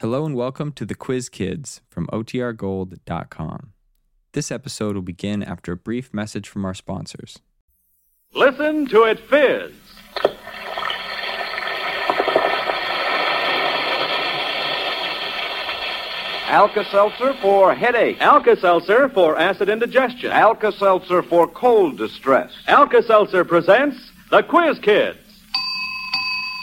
Hello 0.00 0.24
and 0.24 0.36
welcome 0.36 0.70
to 0.74 0.86
the 0.86 0.94
Quiz 0.94 1.28
Kids 1.28 1.80
from 1.90 2.06
OTRGold.com. 2.12 3.72
This 4.32 4.52
episode 4.52 4.94
will 4.94 5.02
begin 5.02 5.42
after 5.42 5.72
a 5.72 5.76
brief 5.76 6.14
message 6.14 6.48
from 6.48 6.64
our 6.64 6.72
sponsors. 6.72 7.40
Listen 8.32 8.86
to 8.90 9.02
it 9.02 9.18
fizz. 9.28 9.72
Alka-Seltzer 16.46 17.34
for 17.42 17.74
headache. 17.74 18.20
Alka-Seltzer 18.20 19.08
for 19.08 19.36
acid 19.36 19.68
indigestion. 19.68 20.30
Alka-Seltzer 20.30 21.24
for 21.24 21.48
cold 21.48 21.98
distress. 21.98 22.52
Alka-Seltzer 22.68 23.44
presents 23.44 24.12
the 24.30 24.44
Quiz 24.44 24.78
Kids. 24.78 25.18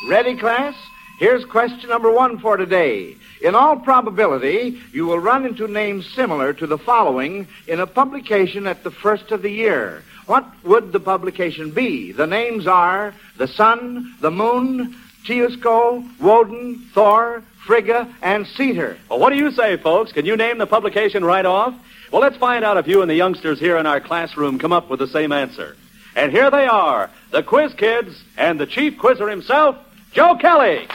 Ready, 0.08 0.38
class? 0.38 0.74
Here's 1.18 1.46
question 1.46 1.90
number 1.90 2.12
one 2.12 2.40
for 2.40 2.58
today. 2.58 3.16
In 3.42 3.56
all 3.56 3.78
probability, 3.78 4.82
you 4.92 5.06
will 5.06 5.20
run 5.20 5.46
into 5.46 5.66
names 5.66 6.06
similar 6.14 6.52
to 6.52 6.68
the 6.68 6.78
following 6.78 7.48
in 7.68 7.80
a 7.80 7.88
publication 7.88 8.68
at 8.68 8.84
the 8.84 8.92
first 8.92 9.32
of 9.32 9.42
the 9.42 9.50
year. 9.50 10.04
What 10.26 10.46
would 10.66 10.92
the 10.92 11.00
publication 11.00 11.72
be? 11.72 12.12
The 12.12 12.28
names 12.28 12.68
are 12.68 13.14
the 13.38 13.48
Sun, 13.48 14.16
the 14.20 14.32
Moon, 14.32 14.98
Tuisco, 15.24 16.06
Woden, 16.20 16.80
Thor, 16.94 17.44
Frigga, 17.66 18.14
and 18.22 18.46
Cedar. 18.46 18.98
Well, 19.10 19.20
what 19.20 19.30
do 19.30 19.38
you 19.38 19.52
say, 19.52 19.78
folks? 19.78 20.12
Can 20.12 20.26
you 20.26 20.36
name 20.36 20.58
the 20.58 20.68
publication 20.68 21.24
right 21.24 21.46
off? 21.46 21.74
Well, 22.12 22.22
let's 22.22 22.38
find 22.38 22.66
out 22.66 22.78
if 22.78 22.88
you 22.88 23.02
and 23.02 23.10
the 23.10 23.16
youngsters 23.16 23.58
here 23.58 23.78
in 23.78 23.86
our 23.86 24.02
classroom 24.02 24.60
come 24.60 24.74
up 24.74 24.90
with 24.90 25.00
the 25.00 25.08
same 25.08 25.32
answer. 25.32 25.78
And 26.14 26.34
here 26.34 26.52
they 26.52 26.68
are, 26.68 27.10
the 27.32 27.42
Quiz 27.42 27.74
Kids 27.74 28.22
and 28.36 28.60
the 28.60 28.68
chief 28.68 28.98
quizzer 28.98 29.30
himself, 29.30 29.78
Joe 30.16 30.38
Kelly. 30.38 30.88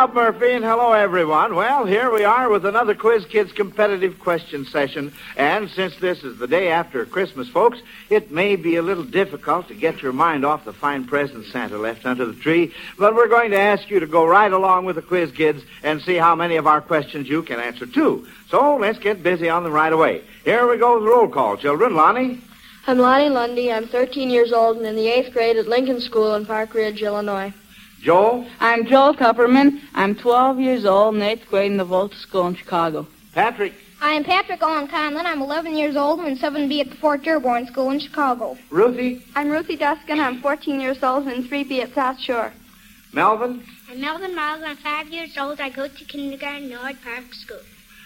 Bob 0.00 0.14
Murphy, 0.14 0.52
and 0.52 0.64
hello, 0.64 0.92
everyone. 0.92 1.54
Well, 1.54 1.84
here 1.84 2.10
we 2.10 2.24
are 2.24 2.48
with 2.48 2.64
another 2.64 2.94
Quiz 2.94 3.26
Kids 3.26 3.52
competitive 3.52 4.18
question 4.18 4.64
session. 4.64 5.12
And 5.36 5.68
since 5.68 5.94
this 5.96 6.24
is 6.24 6.38
the 6.38 6.46
day 6.46 6.68
after 6.68 7.04
Christmas, 7.04 7.50
folks, 7.50 7.80
it 8.08 8.30
may 8.30 8.56
be 8.56 8.76
a 8.76 8.82
little 8.82 9.04
difficult 9.04 9.68
to 9.68 9.74
get 9.74 10.00
your 10.00 10.14
mind 10.14 10.46
off 10.46 10.64
the 10.64 10.72
fine 10.72 11.04
presents 11.04 11.52
Santa 11.52 11.76
left 11.76 12.06
under 12.06 12.24
the 12.24 12.32
tree. 12.32 12.72
But 12.98 13.14
we're 13.14 13.28
going 13.28 13.50
to 13.50 13.58
ask 13.58 13.90
you 13.90 14.00
to 14.00 14.06
go 14.06 14.26
right 14.26 14.50
along 14.50 14.86
with 14.86 14.96
the 14.96 15.02
Quiz 15.02 15.32
Kids 15.32 15.62
and 15.82 16.00
see 16.00 16.14
how 16.14 16.34
many 16.34 16.56
of 16.56 16.66
our 16.66 16.80
questions 16.80 17.28
you 17.28 17.42
can 17.42 17.60
answer, 17.60 17.84
too. 17.84 18.26
So 18.48 18.76
let's 18.76 18.98
get 18.98 19.22
busy 19.22 19.50
on 19.50 19.64
them 19.64 19.74
right 19.74 19.92
away. 19.92 20.22
Here 20.46 20.66
we 20.66 20.78
go 20.78 20.94
with 20.94 21.04
the 21.04 21.10
roll 21.10 21.28
call, 21.28 21.58
children. 21.58 21.94
Lonnie? 21.94 22.40
I'm 22.86 22.96
Lonnie 22.96 23.28
Lundy. 23.28 23.70
I'm 23.70 23.86
13 23.86 24.30
years 24.30 24.50
old 24.50 24.78
and 24.78 24.86
in 24.86 24.96
the 24.96 25.08
eighth 25.08 25.34
grade 25.34 25.58
at 25.58 25.68
Lincoln 25.68 26.00
School 26.00 26.36
in 26.36 26.46
Park 26.46 26.72
Ridge, 26.72 27.02
Illinois. 27.02 27.52
Joel? 28.00 28.46
I'm 28.60 28.86
Joel 28.86 29.14
Kupperman. 29.14 29.82
I'm 29.94 30.14
12 30.14 30.58
years 30.58 30.86
old 30.86 31.16
in 31.16 31.22
eighth 31.22 31.46
grade 31.50 31.70
in 31.70 31.76
the 31.76 31.84
Volta 31.84 32.16
School 32.16 32.46
in 32.46 32.54
Chicago. 32.54 33.06
Patrick? 33.34 33.74
I 34.00 34.12
am 34.12 34.24
Patrick 34.24 34.62
Owen 34.62 34.88
Conlon. 34.88 35.26
I'm 35.26 35.42
11 35.42 35.76
years 35.76 35.96
old 35.96 36.20
and 36.20 36.28
in 36.28 36.38
7B 36.38 36.80
at 36.80 36.88
the 36.88 36.96
Fort 36.96 37.22
Dearborn 37.22 37.66
School 37.66 37.90
in 37.90 38.00
Chicago. 38.00 38.56
Ruthie? 38.70 39.22
I'm 39.36 39.50
Ruthie 39.50 39.76
Duskin. 39.76 40.18
I'm 40.18 40.40
14 40.40 40.80
years 40.80 41.02
old 41.02 41.26
and 41.26 41.44
in 41.44 41.50
3B 41.50 41.82
at 41.82 41.94
South 41.94 42.18
Shore. 42.18 42.54
Melvin? 43.12 43.62
I'm 43.90 44.00
Melvin 44.00 44.34
Miles. 44.34 44.62
I'm 44.64 44.76
five 44.78 45.08
years 45.08 45.36
old. 45.36 45.60
I 45.60 45.68
go 45.68 45.86
to 45.86 46.04
kindergarten 46.06 46.70
Nord 46.70 46.96
Park 47.04 47.34
School. 47.34 47.60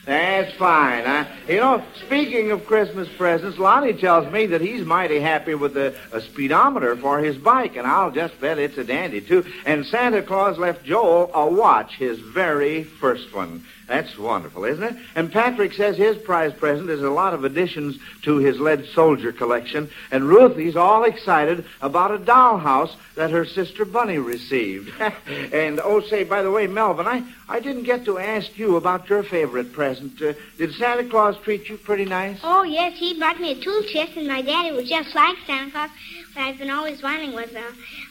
That's 0.05 0.55
fine. 0.57 1.27
You 1.49 1.57
know, 1.57 1.83
speaking 2.05 2.51
of 2.51 2.67
Christmas 2.67 3.09
presents, 3.17 3.59
Lonnie 3.59 3.95
tells 3.95 4.31
me 4.31 4.47
that 4.47 4.61
he's 4.61 4.85
mighty 4.85 5.19
happy 5.19 5.55
with 5.55 5.77
a, 5.77 5.95
a 6.13 6.21
speedometer 6.21 6.95
for 6.97 7.21
his 7.21 7.39
bike, 7.39 7.77
and 7.77 7.87
I'll 7.87 8.11
just 8.11 8.39
bet 8.41 8.59
it's 8.59 8.77
a 8.77 8.85
dandy, 8.85 9.23
too. 9.23 9.47
And 9.65 9.87
Santa 9.87 10.23
Claus 10.23 10.59
left 10.59 10.85
Joel 10.85 11.31
a 11.35 11.49
watch, 11.49 11.97
his 11.97 12.19
very 12.19 12.85
first 12.85 13.35
one. 13.35 13.65
That's 13.87 14.19
wonderful, 14.19 14.65
isn't 14.65 14.83
it? 14.83 14.97
And 15.15 15.31
Patrick 15.31 15.75
says 15.75 15.97
his 15.97 16.17
prize 16.17 16.53
present 16.55 16.89
is 16.89 17.03
a 17.03 17.11
lot 17.11 17.35
of 17.35 17.45
additions 17.45 17.99
to 18.23 18.39
his 18.39 18.59
lead 18.59 18.87
soldier 18.87 19.31
collection. 19.31 19.91
And 20.11 20.25
Ruthie's 20.25 20.77
all 20.77 21.05
excited 21.05 21.67
about 21.83 22.11
a 22.11 22.19
dollhouse 22.19 22.95
that 23.15 23.31
her 23.31 23.45
sister 23.45 23.85
Bunny 23.85 24.19
received. 24.19 24.91
and 25.53 25.81
oh, 25.81 26.01
say, 26.01 26.25
by 26.25 26.43
the 26.43 26.51
way, 26.51 26.67
Melvin, 26.67 27.07
I, 27.07 27.23
I 27.49 27.61
didn't 27.61 27.85
get 27.85 28.07
to 28.07 28.19
ask 28.19 28.59
you 28.59 28.77
about 28.77 29.09
your 29.09 29.23
favorite 29.23 29.73
present. 29.73 30.21
Uh, 30.21 30.33
did 30.57 30.73
Santa 30.75 31.05
Claus 31.05 31.37
treat 31.43 31.69
you 31.69 31.77
pretty 31.77 32.07
nice? 32.07 32.41
Oh, 32.43 32.63
yes, 32.63 32.99
he 32.99 33.19
brought 33.19 33.41
me 33.41 33.53
a 33.53 33.63
tool 33.63 33.83
chest, 33.83 34.13
and 34.17 34.27
my 34.27 34.41
daddy 34.41 34.73
was 34.73 34.89
just 34.89 35.15
like 35.15 35.37
Santa 35.47 35.71
Claus. 35.71 35.91
I've 36.37 36.59
been 36.59 36.71
always 36.71 37.01
wanting 37.01 37.33
was 37.33 37.53
an 37.55 37.63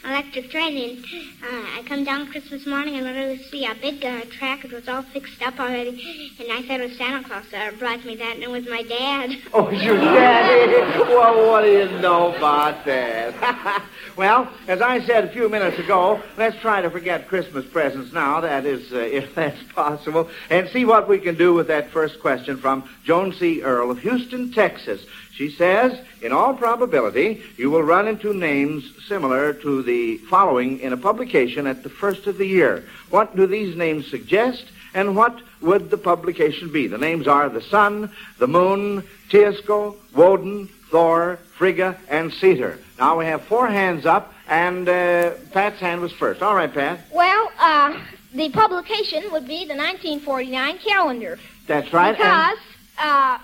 electric 0.06 0.50
train. 0.50 1.03
And 1.44 1.66
uh, 1.66 1.79
I 1.79 1.84
come 1.85 2.06
down 2.06 2.28
Christmas 2.28 2.66
morning 2.66 2.95
and 2.95 3.06
literally 3.06 3.38
see 3.38 3.66
a 3.66 3.75
big 3.75 4.03
uh, 4.03 4.22
track. 4.31 4.63
It 4.63 4.72
was 4.72 4.88
all 4.88 5.01
fixed 5.01 5.41
up 5.41 5.59
already. 5.59 6.31
And 6.39 6.51
I 6.51 6.61
thought 6.61 6.79
it 6.79 6.89
was 6.89 6.97
Santa 6.97 7.28
Claus 7.28 7.44
that 7.51 7.78
brought 7.79 8.06
me 8.06 8.16
that, 8.16 8.35
and 8.35 8.44
it 8.44 8.50
was 8.50 8.66
my 8.67 8.84
dad. 8.84 9.31
Oh, 9.56 9.69
your 9.69 9.97
daddy? 9.97 11.00
well, 11.13 11.47
what 11.51 11.61
do 11.61 11.72
you 11.72 11.85
know 12.00 12.35
about 12.35 12.85
that? 12.85 13.84
well, 14.17 14.51
as 14.67 14.81
I 14.81 15.05
said 15.05 15.25
a 15.25 15.31
few 15.31 15.47
minutes 15.47 15.78
ago, 15.78 16.22
let's 16.38 16.59
try 16.59 16.81
to 16.81 16.90
forget 16.90 17.28
Christmas 17.28 17.66
presents 17.66 18.13
now. 18.13 18.41
That 18.41 18.66
is, 18.66 18.91
uh, 18.91 18.97
if 19.00 19.35
that's 19.35 19.61
possible, 19.73 20.29
and 20.50 20.67
see 20.69 20.85
what 20.85 21.07
we 21.07 21.19
can 21.19 21.35
do 21.35 21.53
with 21.53 21.67
that 21.67 21.91
first 21.91 22.19
question 22.19 22.57
from 22.57 22.90
Joan 23.03 23.34
C. 23.34 23.61
Earl 23.61 23.91
of 23.91 24.00
Houston, 24.00 24.51
Texas. 24.51 25.05
She 25.35 25.49
says, 25.49 25.99
in 26.21 26.31
all 26.31 26.53
probability, 26.53 27.41
you 27.57 27.71
will 27.71 27.81
run 27.81 28.07
into 28.07 28.33
names 28.33 28.83
similar 29.07 29.53
to 29.53 29.81
the 29.81 30.17
following 30.17 30.79
in 30.79 30.94
a 30.94 30.97
publication 30.97 31.66
at 31.66 31.81
the 31.81 31.89
first 31.89 32.27
of 32.27 32.38
the 32.38 32.45
year. 32.45 32.88
What 33.09 33.35
do 33.35 33.47
these 33.47 33.75
names 33.75 34.07
suggest, 34.07 34.66
and 34.93 35.16
what 35.16 35.41
would 35.59 35.89
the 35.89 35.97
publication 35.97 36.72
be? 36.72 36.85
The 36.85 36.99
names 36.99 37.27
are 37.27 37.49
the 37.49 37.61
Sun, 37.61 38.11
the 38.38 38.47
Moon, 38.47 39.03
Tuisco, 39.29 39.95
Woden, 40.16 40.67
Thor, 40.91 41.39
Frigga, 41.57 41.97
and 42.09 42.31
Cedar. 42.31 42.77
Now 42.99 43.17
we 43.17 43.25
have 43.25 43.41
four 43.43 43.67
hands 43.67 44.05
up, 44.05 44.35
and 44.47 44.88
uh, 44.88 45.31
Pat's 45.51 45.79
hand 45.79 46.01
was 46.01 46.11
first. 46.11 46.43
All 46.43 46.53
right, 46.53 46.72
Pat. 46.72 46.99
Well, 47.11 47.51
uh, 47.59 47.99
the 48.35 48.49
publication 48.51 49.23
would 49.31 49.47
be 49.47 49.66
the 49.66 49.75
1949 49.75 50.77
calendar. 50.77 51.39
That's 51.66 51.91
right. 51.91 52.16
Because 52.16 52.59
uh, 52.99 53.39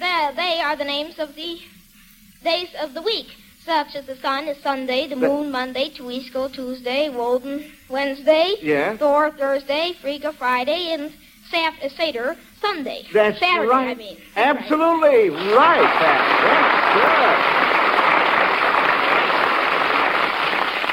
the, 0.00 0.32
they 0.34 0.60
are 0.60 0.76
the 0.76 0.84
names 0.84 1.18
of 1.18 1.34
the 1.34 1.60
days 2.42 2.68
of 2.80 2.94
the 2.94 3.02
week, 3.02 3.28
such 3.64 3.94
as 3.94 4.06
the 4.06 4.16
sun 4.16 4.48
is 4.48 4.56
Sunday, 4.62 5.06
the 5.06 5.16
moon 5.16 5.50
Monday, 5.50 5.90
Tuisco 5.90 6.52
Tuesday, 6.52 7.08
Woden 7.10 7.70
Wednesday, 7.88 8.56
Yeah. 8.62 8.96
Thor 8.96 9.30
Thursday, 9.30 9.92
Frigga 10.00 10.32
Friday, 10.32 10.92
and 10.94 11.12
Saf- 11.52 11.84
uh, 11.84 11.88
Seder 11.90 12.36
Sunday. 12.60 13.04
That's 13.12 13.38
Saturday, 13.38 13.68
right. 13.68 13.90
I 13.90 13.94
mean. 13.94 14.16
Right. 14.36 14.46
Absolutely 14.56 15.30
right, 15.30 15.90
Pat. 15.98 16.20
That's 16.44 17.74
good. 17.74 17.79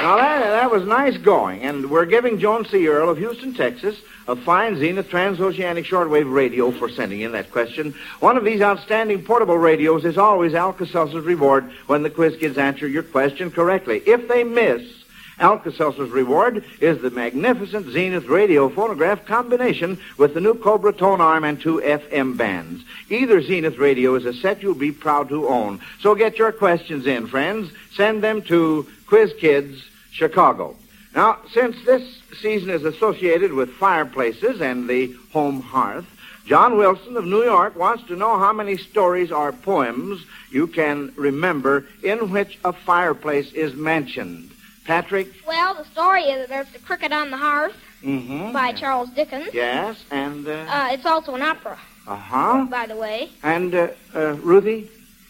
Now 0.08 0.16
that 0.16 0.40
that 0.40 0.72
was 0.72 0.88
nice 0.88 1.18
going, 1.18 1.64
and 1.64 1.92
we're 1.92 2.06
giving 2.06 2.40
Joan 2.40 2.64
C. 2.64 2.88
Earl 2.88 3.10
of 3.10 3.18
Houston, 3.18 3.54
Texas, 3.54 4.00
a 4.26 4.38
fine 4.38 4.78
Zenith 4.78 5.10
transoceanic 5.10 5.84
shortwave 5.84 6.34
radio 6.34 6.72
for 6.72 6.88
sending 6.88 7.20
in 7.20 7.34
that 7.34 7.52
question. 7.52 7.94
One 8.22 8.38
of 8.38 8.46
these 8.46 8.62
outstanding 8.62 9.26
portable 9.26 9.58
radios 9.58 10.06
is 10.06 10.18
always 10.18 10.54
Alka-Seltzer's 10.54 11.26
reward 11.26 11.70
when 11.88 12.04
the 12.04 12.10
quiz 12.10 12.38
kids 12.38 12.58
answer 12.58 12.88
your 12.88 13.04
question 13.04 13.52
correctly. 13.52 14.02
If 14.06 14.30
they 14.30 14.46
miss, 14.46 14.82
Alka-Seltzer's 15.40 16.10
reward 16.10 16.64
is 16.80 17.02
the 17.02 17.12
magnificent 17.12 17.88
Zenith 17.92 18.28
radio 18.28 18.70
phonograph 18.70 19.26
combination 19.26 20.00
with 20.18 20.34
the 20.34 20.40
new 20.40 20.54
Cobra 20.54 20.94
tone 20.94 21.20
arm 21.20 21.44
and 21.44 21.60
two 21.60 21.82
FM 21.84 22.38
bands. 22.38 22.82
Either 23.10 23.42
Zenith 23.42 23.78
radio 23.78 24.16
is 24.16 24.24
a 24.24 24.34
set 24.34 24.64
you'll 24.64 24.74
be 24.74 24.94
proud 24.94 25.28
to 25.28 25.50
own. 25.50 25.82
So 26.00 26.16
get 26.16 26.38
your 26.38 26.54
questions 26.54 27.06
in, 27.08 27.28
friends. 27.28 27.74
Send 27.92 28.24
them 28.24 28.42
to 28.44 28.88
Quiz 29.06 29.34
Kids, 29.38 29.84
Chicago. 30.18 30.76
Now, 31.16 31.38
since 31.54 31.76
this 31.86 32.04
season 32.42 32.70
is 32.72 32.84
associated 32.84 33.54
with 33.54 33.70
fireplaces 33.72 34.62
and 34.62 34.90
the 34.90 35.14
home 35.32 35.62
hearth, 35.62 36.06
John 36.46 36.78
Wilson 36.78 37.18
of 37.18 37.26
New 37.26 37.44
York 37.44 37.76
wants 37.76 38.04
to 38.08 38.16
know 38.16 38.38
how 38.40 38.52
many 38.54 38.78
stories 38.78 39.32
or 39.32 39.52
poems 39.52 40.26
you 40.50 40.66
can 40.68 41.14
remember 41.16 41.86
in 42.04 42.32
which 42.32 42.58
a 42.66 42.74
fireplace 42.74 43.52
is 43.54 43.76
mentioned. 43.76 44.52
Patrick? 44.86 45.28
Well, 45.46 45.76
the 45.76 45.86
story 45.86 46.24
is 46.24 46.38
that 46.42 46.50
there's 46.50 46.72
the 46.72 46.80
Cricket 46.80 47.12
on 47.14 47.32
the 47.32 47.38
Hearth 47.38 47.76
Mm-hmm. 48.04 48.52
by 48.54 48.74
Charles 48.74 49.10
Dickens. 49.10 49.50
Yes, 49.56 50.04
and, 50.12 50.48
uh, 50.48 50.52
Uh, 50.52 50.90
it's 50.92 51.06
also 51.06 51.34
an 51.34 51.42
opera, 51.42 51.80
uh-huh. 52.08 52.68
by 52.70 52.86
the 52.86 52.96
way. 52.96 53.32
And, 53.42 53.74
uh, 53.74 53.88
uh, 54.14 54.34
Ruthie? 54.36 54.88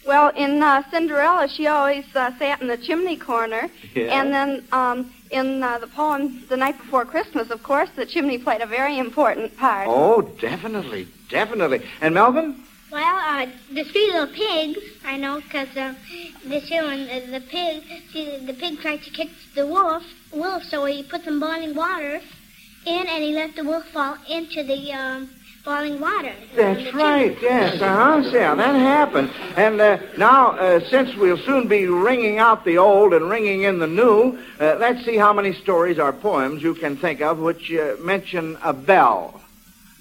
Well, 0.07 0.31
in 0.37 0.63
uh, 0.63 0.89
Cinderella, 0.89 1.49
she 1.49 1.67
always 1.67 2.05
uh, 2.15 2.31
sat 2.39 2.61
in 2.61 2.69
the 2.69 2.77
chimney 2.77 3.17
corner. 3.17 3.69
Yeah. 3.93 4.21
And 4.21 4.33
then 4.33 4.63
um, 4.71 5.11
in 5.31 5.61
uh, 5.61 5.79
the 5.79 5.87
poem 5.87 6.45
The 6.47 6.55
Night 6.55 6.77
Before 6.77 7.03
Christmas, 7.03 7.49
of 7.49 7.61
course, 7.61 7.89
the 7.95 8.05
chimney 8.05 8.37
played 8.37 8.61
a 8.61 8.65
very 8.65 8.97
important 8.99 9.57
part. 9.57 9.87
Oh, 9.89 10.21
definitely. 10.39 11.09
definitely. 11.29 11.81
And 11.99 12.13
Melvin? 12.13 12.63
Well, 12.89 13.03
uh, 13.03 13.47
the 13.73 13.83
three 13.83 14.07
little 14.13 14.27
pigs, 14.27 14.79
I 15.05 15.17
know, 15.17 15.41
because 15.41 15.75
uh, 15.75 15.93
this 16.45 16.69
here 16.69 16.83
one, 16.83 17.01
uh, 17.01 17.27
the 17.29 17.41
pig, 17.41 17.83
see, 18.13 18.37
the 18.45 18.53
pig 18.53 18.79
tried 18.79 19.03
to 19.03 19.09
catch 19.09 19.27
the 19.55 19.67
wolf, 19.67 20.05
wolf, 20.31 20.63
so 20.63 20.85
he 20.85 21.03
put 21.03 21.25
some 21.25 21.41
boiling 21.41 21.75
water 21.75 22.21
in, 22.85 23.07
and 23.07 23.23
he 23.23 23.33
let 23.33 23.57
the 23.57 23.65
wolf 23.65 23.85
fall 23.89 24.15
into 24.29 24.63
the 24.63 24.93
um, 24.93 25.29
boiling 25.67 25.99
water. 25.99 26.33
That's 26.55 26.93
right, 26.93 27.37
yes. 27.41 27.81
Uh-huh, 27.81 28.21
yeah, 28.31 28.55
that 28.55 28.73
happened. 28.75 29.29
And 29.57 29.81
uh, 29.81 29.97
now, 30.17 30.51
uh, 30.51 30.79
since 30.89 31.13
we'll 31.15 31.37
soon 31.39 31.67
be 31.67 31.87
ringing 31.87 32.39
out 32.39 32.63
the 32.63 32.77
old 32.77 33.13
and 33.13 33.29
ringing 33.29 33.63
in 33.63 33.79
the 33.79 33.85
new, 33.85 34.39
uh, 34.61 34.77
let's 34.79 35.03
see 35.03 35.17
how 35.17 35.33
many 35.33 35.51
stories 35.51 35.99
or 35.99 36.13
poems 36.13 36.63
you 36.63 36.73
can 36.73 36.95
think 36.95 37.19
of 37.19 37.39
which 37.39 37.69
uh, 37.73 37.97
mention 37.99 38.57
a 38.63 38.71
bell. 38.71 39.41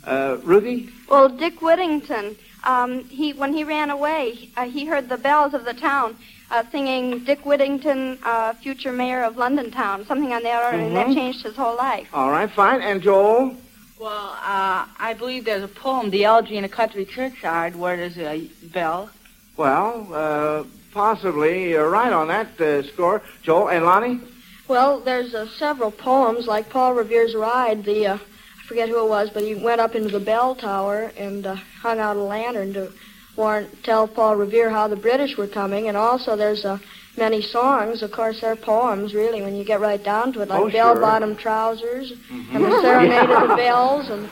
Uh, 0.04 0.36
Ruthie? 0.44 0.88
Well, 1.10 1.28
Dick 1.28 1.60
Whittington, 1.60 2.36
um, 2.62 3.02
he 3.08 3.32
when 3.32 3.52
he 3.52 3.64
ran 3.64 3.90
away, 3.90 4.50
uh, 4.56 4.66
he 4.66 4.84
heard 4.84 5.08
the 5.08 5.18
bells 5.18 5.52
of 5.52 5.64
the 5.64 5.74
town 5.74 6.16
uh, 6.52 6.62
singing 6.70 7.24
"Dick 7.24 7.44
Whittington, 7.44 8.20
uh, 8.22 8.52
future 8.54 8.92
mayor 8.92 9.24
of 9.24 9.36
London 9.36 9.72
town," 9.72 10.06
something 10.06 10.32
on 10.32 10.44
that 10.44 10.62
order, 10.64 10.78
and 10.78 10.94
that 10.94 11.08
Mhm. 11.08 11.14
changed 11.14 11.42
his 11.42 11.56
whole 11.56 11.74
life. 11.76 12.06
All 12.14 12.30
right, 12.30 12.48
fine. 12.48 12.82
And 12.82 13.02
Joel? 13.02 13.56
Well, 13.98 14.36
uh, 14.42 14.86
I 14.98 15.14
believe 15.18 15.46
there's 15.46 15.62
a 15.62 15.68
poem, 15.68 16.10
The 16.10 16.24
Elegy 16.24 16.58
in 16.58 16.64
a 16.64 16.68
Country 16.68 17.06
Churchyard, 17.06 17.74
where 17.74 17.96
there's 17.96 18.18
a 18.18 18.46
bell. 18.64 19.08
Well, 19.56 20.08
uh, 20.12 20.64
possibly 20.92 21.70
you're 21.70 21.88
right 21.88 22.12
on 22.12 22.28
that 22.28 22.60
uh, 22.60 22.82
score. 22.82 23.22
Joel 23.42 23.70
and 23.70 23.86
Lonnie? 23.86 24.20
Well, 24.68 25.00
there's 25.00 25.34
uh, 25.34 25.48
several 25.56 25.90
poems 25.90 26.46
like 26.46 26.68
Paul 26.68 26.92
Revere's 26.92 27.34
Ride. 27.34 27.84
The 27.84 28.06
uh, 28.06 28.14
I 28.16 28.68
forget 28.68 28.90
who 28.90 29.02
it 29.02 29.08
was, 29.08 29.30
but 29.30 29.44
he 29.44 29.54
went 29.54 29.80
up 29.80 29.94
into 29.94 30.10
the 30.10 30.20
bell 30.20 30.54
tower 30.54 31.10
and 31.16 31.46
uh, 31.46 31.54
hung 31.54 31.98
out 31.98 32.16
a 32.16 32.22
lantern 32.22 32.74
to 32.74 32.92
warn, 33.34 33.66
tell 33.82 34.06
Paul 34.06 34.36
Revere 34.36 34.68
how 34.68 34.88
the 34.88 34.96
British 34.96 35.38
were 35.38 35.46
coming. 35.46 35.88
And 35.88 35.96
also, 35.96 36.36
there's 36.36 36.66
uh, 36.66 36.78
many 37.16 37.42
songs. 37.42 38.02
Of 38.02 38.12
course, 38.12 38.40
they're 38.40 38.56
poems, 38.56 39.14
really, 39.14 39.42
when 39.42 39.56
you 39.56 39.64
get 39.64 39.80
right 39.80 40.02
down 40.02 40.32
to 40.34 40.42
it, 40.42 40.48
like 40.48 40.60
Oh, 40.60 40.68
sure. 40.68 40.94
bell-bottom 40.94 41.36
trousers 41.36 42.12
and 42.30 42.64
the 42.64 42.80
Serenade 42.82 43.30
of 43.30 43.48
the 43.48 43.56
Bells 43.66 44.08
and 44.10 44.28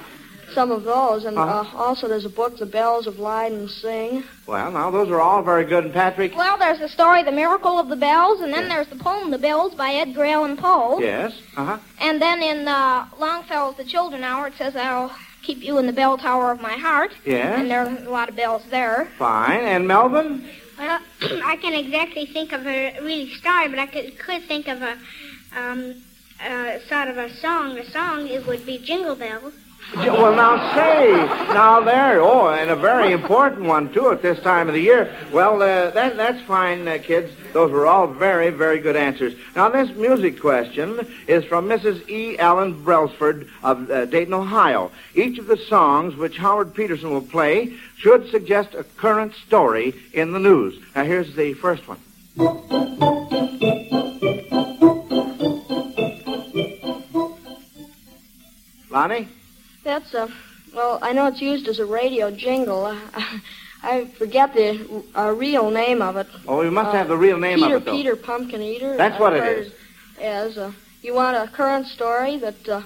some 0.53 0.71
of 0.71 0.85
those. 0.85 1.25
And 1.25 1.37
Uh-huh. 1.39 1.77
uh, 1.77 1.83
also, 1.83 2.07
there's 2.07 2.25
a 2.27 2.29
book, 2.31 2.59
The 2.59 2.67
Bells 2.67 3.07
of 3.07 3.19
Leyden 3.19 3.69
Sing. 3.69 4.23
Well, 4.47 4.71
now, 4.71 4.91
those 4.91 5.09
are 5.11 5.21
all 5.21 5.43
very 5.43 5.65
good. 5.65 5.85
And 5.85 5.93
Patrick? 5.95 6.37
Well, 6.37 6.57
there's 6.59 6.79
the 6.79 6.89
story, 6.89 7.23
The 7.23 7.33
Miracle 7.33 7.79
of 7.79 7.89
the 7.89 7.97
Bells, 7.97 8.41
and 8.41 8.53
then 8.53 8.69
there's 8.69 8.87
the 8.89 8.97
poem, 8.97 9.31
The 9.31 9.39
Bells, 9.39 9.75
by 9.75 9.93
Edgar 9.95 10.25
Allan 10.25 10.57
Poe. 10.57 11.01
Yes. 11.01 11.33
Uh-huh. 11.57 11.79
And 12.01 12.21
then 12.23 12.43
in 12.43 12.69
uh, 12.69 13.07
Longfellow's 13.19 13.77
The 13.77 13.85
Children 13.85 14.23
Hour, 14.23 14.49
it 14.49 14.55
says, 14.57 14.77
I'll 14.77 15.13
keep 15.43 15.63
you 15.63 15.77
in 15.79 15.87
the 15.87 15.93
bell 15.93 16.17
tower 16.17 16.51
of 16.53 16.61
my 16.63 16.75
heart. 16.75 17.13
Yes. 17.27 17.59
And 17.59 17.71
there 17.71 17.81
are 17.85 17.89
a 18.07 18.11
lot 18.11 18.29
of 18.31 18.37
bells 18.37 18.63
there. 18.71 19.09
Fine. 19.19 19.61
And 19.61 19.87
Melvin? 19.89 20.49
Well, 20.79 21.01
I 21.27 21.57
can't 21.57 21.75
exactly 21.75 22.27
think 22.27 22.53
of 22.53 22.67
a 22.67 22.99
really 23.01 23.31
story, 23.31 23.69
but 23.69 23.79
I 23.79 23.87
could, 23.87 24.19
could 24.19 24.43
think 24.43 24.69
of 24.69 24.83
a 24.83 24.99
um, 25.57 26.03
uh, 26.43 26.79
sort 26.89 27.09
of 27.09 27.19
a 27.19 27.31
song. 27.37 27.79
A 27.79 27.91
song 27.91 28.29
it 28.29 28.47
would 28.47 28.67
be 28.67 28.79
Jingle 28.79 29.17
Bells. 29.17 29.55
Well, 29.93 30.35
now 30.35 30.75
say, 30.75 31.13
now 31.53 31.81
there, 31.81 32.21
oh, 32.21 32.49
and 32.49 32.71
a 32.71 32.77
very 32.77 33.13
important 33.13 33.67
one 33.67 33.93
too 33.93 34.11
at 34.11 34.23
this 34.23 34.41
time 34.41 34.67
of 34.67 34.75
the 34.75 34.81
year. 34.81 35.15
Well, 35.33 35.63
uh, 35.63 35.91
that 35.91 36.17
that's 36.17 36.41
fine, 36.47 36.89
uh, 36.89 36.99
kids. 37.01 37.33
Those 37.53 37.71
were 37.71 37.87
all 37.87 38.09
very, 38.09 38.51
very 38.51 38.81
good 38.81 38.97
answers. 38.97 39.35
Now, 39.55 39.69
this 39.69 39.91
music 39.97 40.41
question 40.41 41.07
is 41.29 41.45
from 41.45 41.69
Mrs. 41.69 42.09
E. 42.09 42.37
Allen 42.39 42.85
Brelsford 42.85 43.49
of 43.63 43.89
uh, 43.91 44.07
Dayton, 44.07 44.35
Ohio. 44.35 44.91
Each 45.15 45.39
of 45.39 45.47
the 45.47 45.57
songs 45.57 46.17
which 46.17 46.39
Howard 46.39 46.75
Peterson 46.75 47.11
will 47.11 47.23
play 47.23 47.75
should 47.97 48.29
suggest 48.31 48.75
a 48.75 48.83
current 48.83 49.35
story 49.47 49.95
in 50.13 50.33
the 50.33 50.41
news. 50.41 50.75
Now, 50.97 51.05
here's 51.05 51.37
the 51.37 51.55
first 51.55 51.87
one. 51.87 52.01
Lonnie? 58.91 59.29
That's 59.85 60.15
a, 60.15 60.29
well, 60.75 60.99
I 61.03 61.13
know 61.13 61.27
it's 61.27 61.41
used 61.41 61.69
as 61.69 61.79
a 61.79 61.87
radio 61.87 62.31
jingle. 62.31 62.87
I, 62.87 63.41
I 63.83 64.05
forget 64.07 64.55
the 64.55 65.05
uh, 65.15 65.31
real 65.33 65.71
name 65.71 66.01
of 66.03 66.17
it. 66.17 66.27
Oh, 66.49 66.63
you 66.63 66.71
must 66.71 66.89
Uh, 66.89 66.93
have 66.99 67.09
the 67.09 67.17
real 67.17 67.39
name 67.39 67.59
Peter, 67.61 67.77
of 67.77 67.83
it, 67.83 67.85
though. 67.85 67.93
Peter 67.93 68.17
Pumpkin 68.17 68.63
Eater. 68.63 68.97
That's 68.97 69.21
what 69.21 69.35
I've 69.35 69.45
it 69.45 69.45
heard. 69.67 69.73
As 70.21 70.57
uh, 70.59 70.73
you 71.03 71.15
want 71.15 71.37
a 71.37 71.51
current 71.53 71.87
story 71.87 72.39
that 72.39 72.69
uh, 72.69 72.83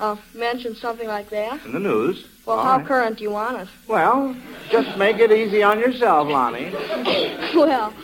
uh, 0.00 0.16
mentions 0.34 0.80
something 0.80 1.06
like 1.06 1.30
that? 1.30 1.64
In 1.64 1.72
the 1.72 1.78
news. 1.80 2.26
Well, 2.44 2.58
All 2.58 2.64
how 2.64 2.78
right. 2.78 2.86
current 2.86 3.18
do 3.18 3.24
you 3.24 3.30
want 3.30 3.60
it? 3.60 3.68
Well, 3.86 4.34
just 4.68 4.98
make 4.98 5.18
it 5.20 5.30
easy 5.30 5.62
on 5.62 5.78
yourself, 5.78 6.28
Lonnie. 6.28 6.72
well, 7.54 7.94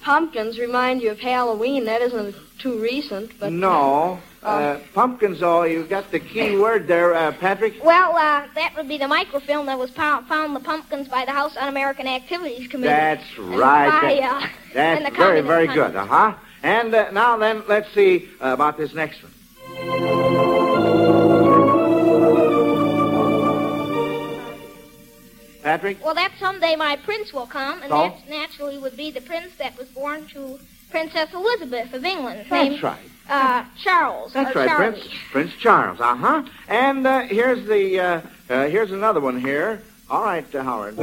pumpkins 0.00 0.58
remind 0.58 1.02
you 1.02 1.12
of 1.12 1.20
Halloween. 1.20 1.84
That 1.84 2.02
isn't 2.02 2.34
too 2.58 2.80
recent, 2.80 3.38
but 3.38 3.52
no. 3.52 4.18
Uh, 4.42 4.78
pumpkins, 4.94 5.42
oh, 5.42 5.64
you 5.64 5.84
got 5.84 6.10
the 6.12 6.20
key 6.20 6.56
word 6.56 6.86
there, 6.86 7.14
uh, 7.14 7.32
Patrick. 7.32 7.82
Well, 7.84 8.16
uh, 8.16 8.46
that 8.54 8.74
would 8.76 8.86
be 8.86 8.96
the 8.96 9.08
microfilm 9.08 9.66
that 9.66 9.78
was 9.78 9.90
po- 9.90 10.22
found 10.28 10.54
the 10.54 10.60
pumpkins 10.60 11.08
by 11.08 11.24
the 11.24 11.32
House 11.32 11.56
Un-American 11.56 12.06
Activities 12.06 12.68
Committee. 12.68 12.88
That's 12.92 13.38
right. 13.38 13.90
by, 13.90 14.14
That- 14.20 14.42
uh, 14.42 14.46
That's 14.72 15.16
very, 15.16 15.40
very 15.40 15.66
countries. 15.66 15.86
good. 15.88 15.96
Uh 15.96 16.06
huh. 16.06 16.34
And 16.62 16.94
uh, 16.94 17.10
now 17.10 17.36
then, 17.36 17.64
let's 17.68 17.92
see 17.92 18.28
uh, 18.40 18.52
about 18.52 18.76
this 18.76 18.94
next 18.94 19.20
one. 19.22 19.32
Patrick? 25.62 26.02
Well, 26.04 26.14
that 26.14 26.32
someday 26.38 26.76
my 26.76 26.96
prince 26.96 27.32
will 27.32 27.46
come, 27.46 27.82
and 27.82 27.90
So? 27.90 28.02
that 28.08 28.28
naturally 28.28 28.78
would 28.78 28.96
be 28.96 29.10
the 29.10 29.20
prince 29.20 29.54
that 29.58 29.76
was 29.76 29.88
born 29.88 30.26
to 30.28 30.58
Princess 30.90 31.32
Elizabeth 31.34 31.92
of 31.92 32.04
England. 32.04 32.46
That's 32.48 32.70
named, 32.70 32.82
right. 32.82 32.98
Uh, 33.28 33.64
Charles. 33.82 34.32
That's 34.32 34.54
right, 34.54 34.68
Charlie. 34.68 35.00
Prince 35.00 35.14
Prince 35.32 35.52
Charles. 35.54 36.00
Uh 36.00 36.16
huh. 36.16 36.42
And 36.68 37.06
uh, 37.06 37.22
here's 37.22 37.66
the 37.66 38.00
uh, 38.00 38.20
uh, 38.48 38.68
here's 38.68 38.92
another 38.92 39.20
one 39.20 39.40
here. 39.40 39.82
All 40.08 40.24
right, 40.24 40.54
uh, 40.54 40.62
Howard. 40.62 40.96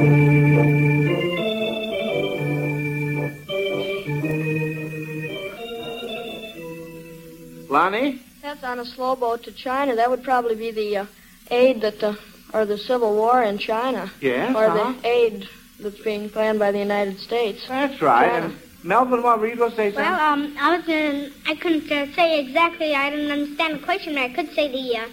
Lonnie. 7.74 8.20
that's 8.40 8.62
on 8.62 8.78
a 8.78 8.84
slow 8.84 9.16
boat 9.16 9.42
to 9.42 9.52
China. 9.52 9.96
That 9.96 10.08
would 10.08 10.22
probably 10.22 10.54
be 10.54 10.70
the 10.70 10.96
uh, 10.98 11.06
aid 11.50 11.80
that 11.80 11.98
the, 11.98 12.16
or 12.52 12.64
the 12.64 12.78
Civil 12.78 13.14
War 13.16 13.42
in 13.42 13.58
China. 13.58 14.10
Yes. 14.20 14.54
Or 14.54 14.66
uh-huh. 14.66 14.92
the 14.92 15.08
aid 15.08 15.48
that's 15.80 16.00
being 16.00 16.30
planned 16.30 16.60
by 16.60 16.70
the 16.70 16.78
United 16.78 17.18
States. 17.18 17.66
That's 17.66 18.00
right. 18.00 18.30
China. 18.30 18.46
And 18.46 18.58
Melvin, 18.84 19.22
what 19.22 19.40
were 19.40 19.46
you 19.46 19.56
going 19.56 19.70
to 19.70 19.76
say 19.76 19.92
something? 19.92 20.04
Well, 20.04 20.20
um, 20.20 20.54
I 20.60 20.76
was 20.76 20.86
in, 20.86 21.32
I 21.46 21.54
couldn't 21.54 21.90
uh, 21.90 22.12
say 22.14 22.38
exactly. 22.38 22.94
I 22.94 23.08
didn't 23.08 23.30
understand 23.30 23.76
the 23.76 23.82
question, 23.82 24.18
I 24.18 24.28
could 24.28 24.52
say 24.52 24.68
the 24.68 24.98
uh, 24.98 25.06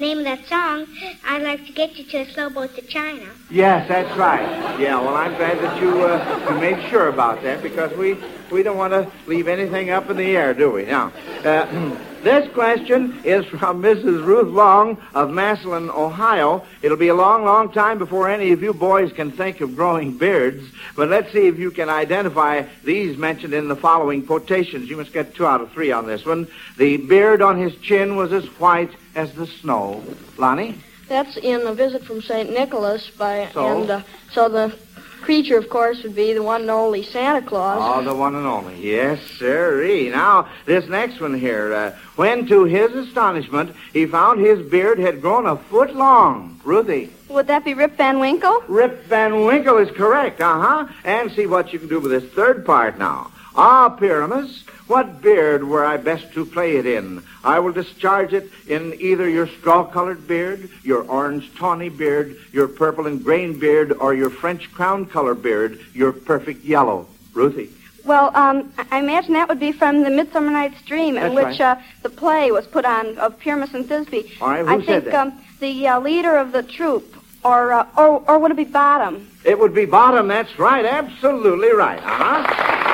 name 0.00 0.18
of 0.18 0.24
that 0.24 0.44
song. 0.46 0.86
I'd 1.24 1.42
like 1.42 1.66
to 1.66 1.72
get 1.72 1.96
you 1.96 2.04
to 2.04 2.18
a 2.18 2.32
slow 2.32 2.50
boat 2.50 2.74
to 2.76 2.82
China. 2.82 3.26
Yes, 3.50 3.88
that's 3.88 4.16
right. 4.16 4.78
Yeah, 4.78 5.00
well, 5.00 5.14
I'm 5.14 5.34
glad 5.34 5.58
that 5.58 5.80
you 5.80 6.02
uh, 6.02 6.48
you 6.50 6.60
made 6.60 6.88
sure 6.88 7.08
about 7.08 7.42
that 7.42 7.62
because 7.62 7.96
we 7.96 8.16
we 8.50 8.62
don't 8.62 8.76
want 8.76 8.92
to 8.92 9.10
leave 9.26 9.48
anything 9.48 9.90
up 9.90 10.08
in 10.10 10.16
the 10.16 10.36
air, 10.36 10.54
do 10.54 10.70
we? 10.70 10.84
Now, 10.84 11.12
uh, 11.44 11.96
this 12.22 12.50
question 12.52 13.20
is 13.24 13.44
from 13.46 13.82
Mrs. 13.82 14.24
Ruth 14.24 14.48
Long 14.48 14.98
of 15.14 15.30
Massillon, 15.30 15.90
Ohio. 15.90 16.64
It'll 16.82 16.96
be 16.96 17.08
a 17.08 17.14
long, 17.14 17.44
long 17.44 17.72
time 17.72 17.98
before 17.98 18.28
any 18.28 18.52
of 18.52 18.62
you 18.62 18.72
boys 18.72 19.12
can 19.12 19.30
think 19.30 19.60
of 19.60 19.76
growing 19.76 20.16
beards, 20.16 20.64
but 20.96 21.08
let's 21.08 21.32
see 21.32 21.46
if 21.46 21.58
you 21.58 21.70
can 21.70 21.88
identify 21.88 22.64
these 22.84 23.16
mentioned 23.16 23.54
in 23.54 23.68
the 23.68 23.76
following 23.76 24.24
quotations. 24.24 24.88
You 24.88 24.96
must 24.96 25.12
get 25.12 25.34
two 25.34 25.46
out 25.46 25.60
of 25.60 25.72
three 25.72 25.92
on 25.92 26.06
this 26.06 26.24
one. 26.24 26.48
The 26.76 26.96
beard 26.96 27.42
on 27.42 27.58
his 27.58 27.74
chin 27.76 28.16
was 28.16 28.32
as 28.32 28.46
white 28.58 28.90
as 29.18 29.32
the 29.32 29.46
snow. 29.46 30.02
Lonnie? 30.36 30.76
That's 31.08 31.36
in 31.38 31.66
a 31.66 31.74
visit 31.74 32.04
from 32.04 32.22
St. 32.22 32.50
Nicholas 32.50 33.10
by, 33.10 33.48
So? 33.52 33.80
and 33.80 33.90
uh, 33.90 34.02
so 34.30 34.48
the 34.48 34.72
creature, 35.20 35.58
of 35.58 35.68
course, 35.68 36.02
would 36.04 36.14
be 36.14 36.32
the 36.32 36.42
one 36.42 36.60
and 36.60 36.70
only 36.70 37.02
Santa 37.02 37.44
Claus. 37.44 37.80
Oh, 37.82 38.04
the 38.04 38.14
one 38.14 38.36
and 38.36 38.46
only. 38.46 38.76
Yes, 38.80 39.20
sirree. 39.38 40.10
Now, 40.10 40.48
this 40.66 40.86
next 40.86 41.20
one 41.20 41.36
here. 41.36 41.74
Uh, 41.74 41.96
when, 42.14 42.46
to 42.46 42.64
his 42.64 42.92
astonishment, 42.92 43.74
he 43.92 44.06
found 44.06 44.38
his 44.40 44.60
beard 44.70 44.98
had 44.98 45.20
grown 45.20 45.46
a 45.46 45.56
foot 45.56 45.96
long. 45.96 46.60
Ruthie. 46.62 47.10
Would 47.28 47.48
that 47.48 47.64
be 47.64 47.74
Rip 47.74 47.96
Van 47.96 48.20
Winkle? 48.20 48.62
Rip 48.68 49.04
Van 49.06 49.44
Winkle 49.44 49.78
is 49.78 49.90
correct, 49.96 50.40
uh-huh. 50.40 50.86
And 51.04 51.32
see 51.32 51.46
what 51.46 51.72
you 51.72 51.78
can 51.80 51.88
do 51.88 51.98
with 51.98 52.12
this 52.12 52.30
third 52.32 52.64
part 52.64 52.98
now. 52.98 53.32
Ah, 53.60 53.88
Pyramus, 53.88 54.62
what 54.86 55.20
beard 55.20 55.64
were 55.64 55.84
I 55.84 55.96
best 55.96 56.32
to 56.34 56.46
play 56.46 56.76
it 56.76 56.86
in? 56.86 57.24
I 57.42 57.58
will 57.58 57.72
discharge 57.72 58.32
it 58.32 58.50
in 58.68 58.94
either 59.00 59.28
your 59.28 59.48
straw-colored 59.48 60.28
beard, 60.28 60.70
your 60.84 61.02
orange 61.10 61.52
tawny 61.56 61.88
beard, 61.88 62.36
your 62.52 62.68
purple 62.68 63.08
and 63.08 63.22
grain 63.22 63.58
beard, 63.58 63.92
or 63.98 64.14
your 64.14 64.30
French 64.30 64.70
crown 64.72 65.06
color 65.06 65.34
beard, 65.34 65.80
your 65.92 66.12
perfect 66.12 66.64
yellow. 66.64 67.06
Ruthie. 67.34 67.70
Well, 68.04 68.30
um, 68.36 68.72
I- 68.92 69.00
imagine 69.00 69.32
that 69.34 69.48
would 69.48 69.58
be 69.60 69.72
from 69.72 70.02
the 70.04 70.10
Midsummer 70.10 70.52
Night's 70.52 70.80
Dream, 70.82 71.16
in 71.16 71.22
That's 71.22 71.34
which 71.34 71.60
right. 71.60 71.78
uh, 71.78 71.82
the 72.04 72.10
play 72.10 72.52
was 72.52 72.64
put 72.68 72.84
on 72.84 73.18
of 73.18 73.38
Pyramus 73.40 73.74
and 73.74 73.86
Thisbe. 73.88 74.40
All 74.40 74.50
right, 74.50 74.64
who 74.64 74.68
I 74.68 74.78
said 74.78 75.02
think 75.02 75.04
that? 75.06 75.14
Um, 75.26 75.32
the 75.58 75.88
uh, 75.88 75.98
leader 76.00 76.36
of 76.36 76.52
the 76.52 76.62
troop, 76.62 77.16
Or, 77.44 77.72
uh, 77.72 77.86
or, 77.96 78.22
or 78.28 78.38
would 78.38 78.52
it 78.52 78.56
be 78.56 78.64
bottom? 78.64 79.28
It 79.44 79.58
would 79.58 79.74
be 79.74 79.84
bottom, 79.84 80.28
that's 80.28 80.58
right. 80.58 80.84
Absolutely 80.84 81.72
right. 81.72 81.98
Uh-huh. 81.98 82.87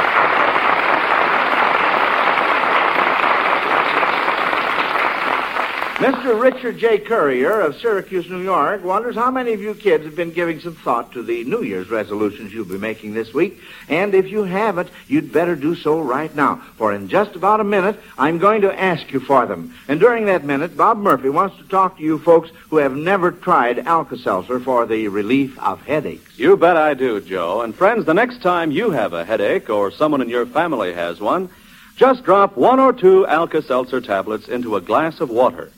Mr. 5.98 6.38
Richard 6.40 6.76
J. 6.76 6.98
Courier 6.98 7.60
of 7.60 7.76
Syracuse, 7.76 8.28
New 8.28 8.42
York, 8.42 8.82
wonders 8.82 9.14
how 9.14 9.30
many 9.30 9.52
of 9.52 9.60
you 9.60 9.76
kids 9.76 10.04
have 10.04 10.16
been 10.16 10.32
giving 10.32 10.58
some 10.58 10.74
thought 10.74 11.12
to 11.12 11.22
the 11.22 11.44
New 11.44 11.62
Year's 11.62 11.88
resolutions 11.88 12.52
you'll 12.52 12.64
be 12.64 12.76
making 12.76 13.14
this 13.14 13.32
week. 13.32 13.60
And 13.88 14.12
if 14.12 14.26
you 14.26 14.42
haven't, 14.42 14.90
you'd 15.06 15.32
better 15.32 15.54
do 15.54 15.76
so 15.76 16.00
right 16.00 16.34
now. 16.34 16.56
For 16.74 16.92
in 16.92 17.06
just 17.06 17.36
about 17.36 17.60
a 17.60 17.64
minute, 17.64 17.96
I'm 18.18 18.38
going 18.38 18.62
to 18.62 18.76
ask 18.76 19.12
you 19.12 19.20
for 19.20 19.46
them. 19.46 19.72
And 19.86 20.00
during 20.00 20.26
that 20.26 20.42
minute, 20.42 20.76
Bob 20.76 20.98
Murphy 20.98 21.28
wants 21.28 21.58
to 21.58 21.62
talk 21.68 21.96
to 21.96 22.02
you 22.02 22.18
folks 22.18 22.50
who 22.70 22.78
have 22.78 22.96
never 22.96 23.30
tried 23.30 23.86
Alka-Seltzer 23.86 24.58
for 24.58 24.86
the 24.86 25.06
relief 25.06 25.56
of 25.60 25.80
headaches. 25.82 26.36
You 26.36 26.56
bet 26.56 26.76
I 26.76 26.94
do, 26.94 27.20
Joe. 27.20 27.60
And 27.60 27.72
friends, 27.72 28.04
the 28.04 28.14
next 28.14 28.42
time 28.42 28.72
you 28.72 28.90
have 28.90 29.12
a 29.12 29.24
headache 29.24 29.70
or 29.70 29.92
someone 29.92 30.22
in 30.22 30.28
your 30.28 30.44
family 30.44 30.92
has 30.92 31.20
one, 31.20 31.50
just 31.94 32.24
drop 32.24 32.56
one 32.56 32.80
or 32.80 32.92
two 32.92 33.24
Alka-Seltzer 33.28 34.00
tablets 34.00 34.48
into 34.48 34.74
a 34.74 34.80
glass 34.80 35.20
of 35.20 35.30
water. 35.30 35.70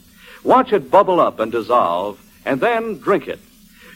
Watch 0.46 0.72
it 0.72 0.92
bubble 0.92 1.18
up 1.18 1.40
and 1.40 1.50
dissolve, 1.50 2.20
and 2.44 2.60
then 2.60 2.98
drink 2.98 3.26
it. 3.26 3.40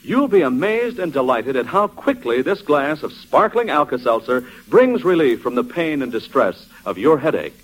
You'll 0.02 0.26
be 0.26 0.40
amazed 0.40 0.98
and 0.98 1.12
delighted 1.12 1.54
at 1.54 1.66
how 1.66 1.86
quickly 1.86 2.42
this 2.42 2.60
glass 2.60 3.04
of 3.04 3.12
sparkling 3.12 3.70
Alka-Seltzer 3.70 4.44
brings 4.66 5.04
relief 5.04 5.42
from 5.42 5.54
the 5.54 5.62
pain 5.62 6.02
and 6.02 6.10
distress 6.10 6.66
of 6.84 6.98
your 6.98 7.18
headache. 7.18 7.54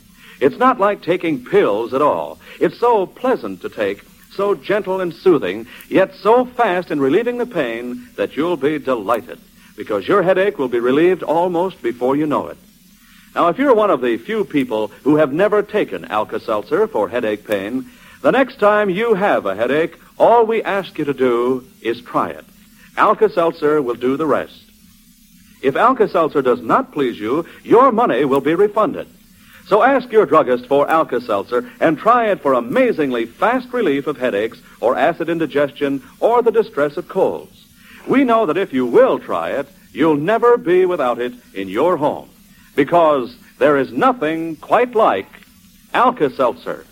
It's 0.41 0.59
not 0.59 0.79
like 0.79 1.03
taking 1.03 1.45
pills 1.45 1.95
at 1.95 2.01
all. 2.01 2.39
It's 2.61 2.79
so 2.79 3.07
pleasant 3.07 3.61
to 3.63 3.69
take, 3.69 4.05
so 4.31 4.55
gentle 4.55 5.01
and 5.01 5.13
soothing, 5.13 5.67
yet 5.89 6.15
so 6.15 6.45
fast 6.45 6.93
in 6.93 7.01
relieving 7.01 7.39
the 7.39 7.47
pain 7.47 8.07
that 8.15 8.37
you'll 8.37 8.57
be 8.57 8.79
delighted 8.79 9.41
because 9.77 10.07
your 10.07 10.23
headache 10.23 10.61
will 10.61 10.69
be 10.69 10.79
relieved 10.79 11.25
almost 11.25 11.83
before 11.83 12.15
you 12.15 12.27
know 12.27 12.47
it. 12.47 12.57
Now, 13.35 13.49
if 13.49 13.59
you're 13.59 13.75
one 13.75 13.91
of 13.91 14.01
the 14.01 14.17
few 14.17 14.45
people 14.45 14.93
who 15.03 15.17
have 15.17 15.33
never 15.33 15.61
taken 15.61 16.05
Alka-Seltzer 16.05 16.87
for 16.87 17.09
headache 17.09 17.45
pain, 17.45 17.91
the 18.27 18.33
next 18.33 18.59
time 18.59 18.91
you 18.91 19.15
have 19.15 19.47
a 19.47 19.55
headache, 19.55 19.97
all 20.19 20.45
we 20.45 20.61
ask 20.61 20.99
you 20.99 21.05
to 21.05 21.15
do 21.15 21.65
is 21.81 22.03
try 22.03 22.31
it. 22.31 22.45
Alka-Seltzer 22.97 23.81
will 23.81 23.95
do 23.95 24.17
the 24.17 24.27
rest. 24.27 24.65
If 25.63 25.77
Alka-Seltzer 25.77 26.43
does 26.43 26.61
not 26.61 26.91
please 26.91 27.21
you, 27.21 27.47
your 27.63 27.93
money 27.93 28.25
will 28.25 28.41
be 28.41 28.57
refunded. 28.57 29.07
So 29.69 29.85
ask 29.85 30.11
your 30.11 30.27
druggist 30.27 30.67
for 30.67 30.91
Alka-Seltzer 30.91 31.71
and 31.79 31.97
try 31.97 32.31
it 32.33 32.41
for 32.41 32.55
amazingly 32.55 33.27
fast 33.27 33.73
relief 33.73 34.09
of 34.09 34.19
headaches 34.19 34.61
or 34.81 34.99
acid 34.99 35.29
indigestion 35.29 36.03
or 36.19 36.43
the 36.43 36.51
distress 36.51 36.97
of 36.97 37.07
colds. 37.07 37.65
We 38.09 38.25
know 38.25 38.47
that 38.47 38.57
if 38.57 38.73
you 38.73 38.87
will 38.87 39.21
try 39.21 39.51
it, 39.51 39.69
you'll 39.93 40.17
never 40.17 40.57
be 40.57 40.85
without 40.85 41.21
it 41.21 41.35
in 41.55 41.69
your 41.69 41.97
home 41.97 42.29
because 42.75 43.37
there 43.59 43.77
is 43.77 43.93
nothing 43.93 44.57
quite 44.57 44.97
like 44.97 45.29
Alka-Seltzer. 45.95 46.87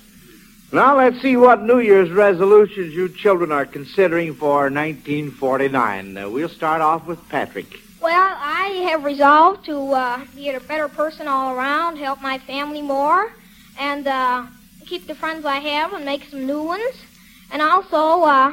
Now 0.75 0.97
let's 0.97 1.23
see 1.23 1.37
what 1.37 1.63
New 1.63 1.79
Year's 1.79 2.11
resolutions 2.11 2.93
you 2.95 3.09
children 3.09 3.53
are 3.53 3.65
considering 3.65 4.35
for 4.35 4.63
1949. 4.63 6.17
Uh, 6.17 6.29
we'll 6.29 6.49
start 6.49 6.81
off 6.81 7.07
with 7.07 7.29
Patrick. 7.29 7.79
Well, 8.01 8.37
I 8.41 8.89
have 8.91 9.05
resolved 9.05 9.67
to 9.67 9.93
uh, 9.93 10.27
be 10.35 10.49
a 10.49 10.59
better 10.59 10.89
person 10.89 11.29
all 11.29 11.57
around, 11.57 11.99
help 11.99 12.21
my 12.21 12.39
family 12.39 12.83
more, 12.83 13.33
and 13.79 14.09
uh, 14.09 14.47
keep 14.85 15.07
the 15.07 15.15
friends 15.15 15.45
I 15.45 15.61
have 15.61 15.93
and 15.93 16.05
make 16.05 16.25
some 16.25 16.45
new 16.45 16.65
ones. 16.65 17.05
And 17.53 17.63
also, 17.63 18.25
uh, 18.25 18.53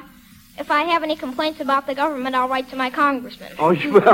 if 0.59 0.69
I 0.69 0.83
have 0.83 1.01
any 1.01 1.15
complaints 1.15 1.59
about 1.59 1.87
the 1.87 1.95
government, 1.95 2.35
I'll 2.35 2.47
write 2.47 2.69
to 2.69 2.75
my 2.75 2.91
congressman. 2.91 3.53
Oh, 3.57 3.71
you 3.71 3.93
will. 3.93 4.03
oh, 4.05 4.13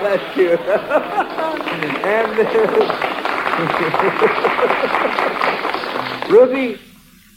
that's 0.00 0.32
cute. 0.32 0.58
and 5.60 5.64
Ruthie, 6.28 6.80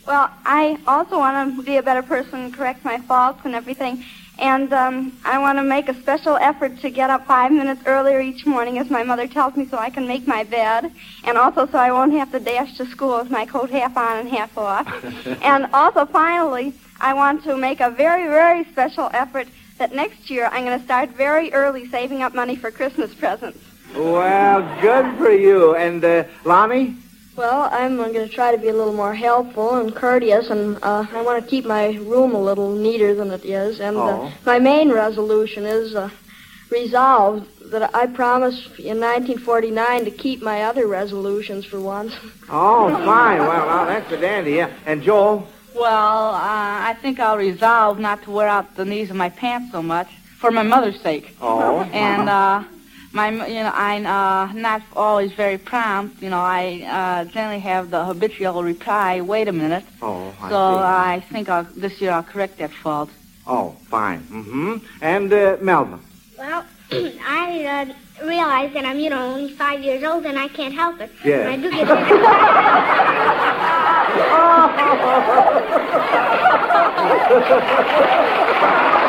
Well, 0.05 0.29
I 0.45 0.77
also 0.87 1.17
want 1.17 1.55
to 1.57 1.63
be 1.63 1.77
a 1.77 1.83
better 1.83 2.01
person 2.01 2.39
and 2.39 2.53
correct 2.53 2.85
my 2.85 2.99
faults 2.99 3.41
and 3.43 3.53
everything. 3.53 4.03
And 4.39 4.71
um, 4.71 5.17
I 5.25 5.39
want 5.39 5.57
to 5.57 5.63
make 5.63 5.89
a 5.89 5.95
special 5.95 6.37
effort 6.37 6.77
to 6.79 6.89
get 6.89 7.09
up 7.09 7.25
five 7.25 7.51
minutes 7.51 7.81
earlier 7.85 8.21
each 8.21 8.45
morning, 8.45 8.77
as 8.77 8.89
my 8.89 9.03
mother 9.03 9.27
tells 9.27 9.55
me, 9.55 9.65
so 9.65 9.77
I 9.77 9.89
can 9.89 10.07
make 10.07 10.27
my 10.27 10.43
bed. 10.43 10.91
And 11.23 11.37
also 11.37 11.65
so 11.65 11.77
I 11.77 11.91
won't 11.91 12.13
have 12.13 12.31
to 12.31 12.39
dash 12.39 12.77
to 12.77 12.85
school 12.85 13.17
with 13.17 13.31
my 13.31 13.45
coat 13.45 13.71
half 13.71 13.97
on 13.97 14.19
and 14.19 14.29
half 14.29 14.57
off. 14.57 14.87
and 15.41 15.65
also, 15.73 16.05
finally, 16.05 16.73
I 17.01 17.13
want 17.13 17.43
to 17.45 17.57
make 17.57 17.79
a 17.79 17.89
very, 17.89 18.27
very 18.27 18.63
special 18.65 19.09
effort 19.11 19.47
that 19.79 19.93
next 19.93 20.29
year 20.29 20.49
I'm 20.51 20.65
going 20.65 20.77
to 20.77 20.85
start 20.85 21.09
very 21.09 21.51
early 21.51 21.87
saving 21.89 22.21
up 22.21 22.33
money 22.33 22.55
for 22.55 22.71
Christmas 22.71 23.13
presents. 23.13 23.59
well, 23.95 24.61
good 24.81 25.17
for 25.17 25.31
you. 25.31 25.75
And 25.75 26.03
uh, 26.03 26.25
Lonnie? 26.45 26.95
Well, 27.37 27.69
I'm 27.71 27.97
going 27.97 28.13
to 28.15 28.27
try 28.27 28.51
to 28.51 28.57
be 28.57 28.69
a 28.69 28.73
little 28.73 28.93
more 28.93 29.13
helpful 29.13 29.75
and 29.75 29.95
courteous, 29.95 30.49
and 30.49 30.77
uh, 30.81 31.05
I 31.11 31.21
want 31.21 31.43
to 31.43 31.47
keep 31.47 31.65
my 31.65 31.89
room 31.97 32.33
a 32.33 32.41
little 32.41 32.73
neater 32.75 33.13
than 33.13 33.29
it 33.29 33.45
is. 33.45 33.79
And 33.79 33.95
Oh. 33.95 34.23
uh, 34.25 34.31
my 34.43 34.57
main 34.57 34.91
resolution 34.91 35.63
is 35.63 35.93
uh, 35.93 36.09
resolved 36.71 37.45
that 37.71 37.93
I 37.93 38.07
promise 38.07 38.65
in 38.79 38.99
1949 38.99 40.05
to 40.05 40.11
keep 40.11 40.41
my 40.41 40.63
other 40.63 40.87
resolutions 40.87 41.63
for 41.65 41.79
once. 41.79 42.13
Oh, 42.49 42.87
fine. 43.05 43.39
Well, 43.39 43.67
now 43.67 43.83
that's 43.85 44.09
a 44.11 44.17
dandy. 44.17 44.53
Yeah. 44.53 44.71
And 44.85 45.03
Joel? 45.03 45.45
Well, 45.75 46.33
uh, 46.33 46.39
I 46.89 46.95
think 47.01 47.19
I'll 47.19 47.37
resolve 47.37 47.99
not 47.99 48.23
to 48.23 48.31
wear 48.31 48.47
out 48.47 48.75
the 48.77 48.85
knees 48.85 49.09
of 49.11 49.17
my 49.17 49.29
pants 49.29 49.73
so 49.73 49.83
much 49.83 50.07
for 50.39 50.49
my 50.49 50.63
mother's 50.63 50.99
sake. 51.01 51.35
Oh. 51.41 51.81
And 51.81 52.29
uh, 52.29 52.63
my, 53.17 53.29
you 53.47 53.61
know, 53.65 53.73
I'm 53.73 54.05
uh, 54.05 54.53
not 54.53 54.83
always 54.95 55.31
very 55.33 55.57
prompt. 55.57 56.21
You 56.21 56.29
know, 56.29 56.43
I 56.61 56.63
uh, 56.99 57.25
generally 57.25 57.59
have 57.59 57.89
the 57.89 58.05
habitual 58.05 58.63
reply, 58.63 59.21
"Wait 59.21 59.47
a 59.47 59.55
minute." 59.63 59.85
Oh, 60.01 60.33
I 60.41 60.49
so 60.53 60.59
see. 60.59 60.83
I 61.09 61.13
think 61.31 61.49
I'll, 61.49 61.67
this 61.83 61.99
year 61.99 62.11
I'll 62.11 62.29
correct 62.33 62.59
that 62.59 62.71
fault. 62.83 63.09
Oh, 63.47 63.75
fine. 63.89 64.21
Mm-hmm. 64.39 64.73
And 65.01 65.33
uh, 65.33 65.57
Melvin? 65.61 65.99
Well, 66.37 66.63
I 67.41 67.47
uh, 67.75 67.85
realize 68.25 68.71
that 68.75 68.85
I'm, 68.85 68.99
you 68.99 69.09
know, 69.09 69.33
only 69.33 69.53
five 69.53 69.81
years 69.81 70.03
old 70.03 70.25
and 70.25 70.37
I 70.37 70.47
can't 70.49 70.73
help 70.73 71.01
it. 71.01 71.09
Yeah. 71.23 71.49
I 71.49 71.55
do 71.57 71.71
get 71.71 71.87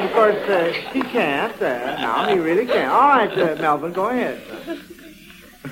And 0.00 0.08
of 0.08 0.14
course, 0.14 0.36
uh, 0.48 0.72
he 0.94 1.02
can't. 1.02 1.60
Uh, 1.60 2.00
no, 2.00 2.32
he 2.34 2.40
really 2.40 2.64
can't. 2.64 2.90
All 2.90 3.08
right, 3.10 3.30
uh, 3.38 3.54
Melvin, 3.60 3.92
go 3.92 4.08
ahead. 4.08 4.40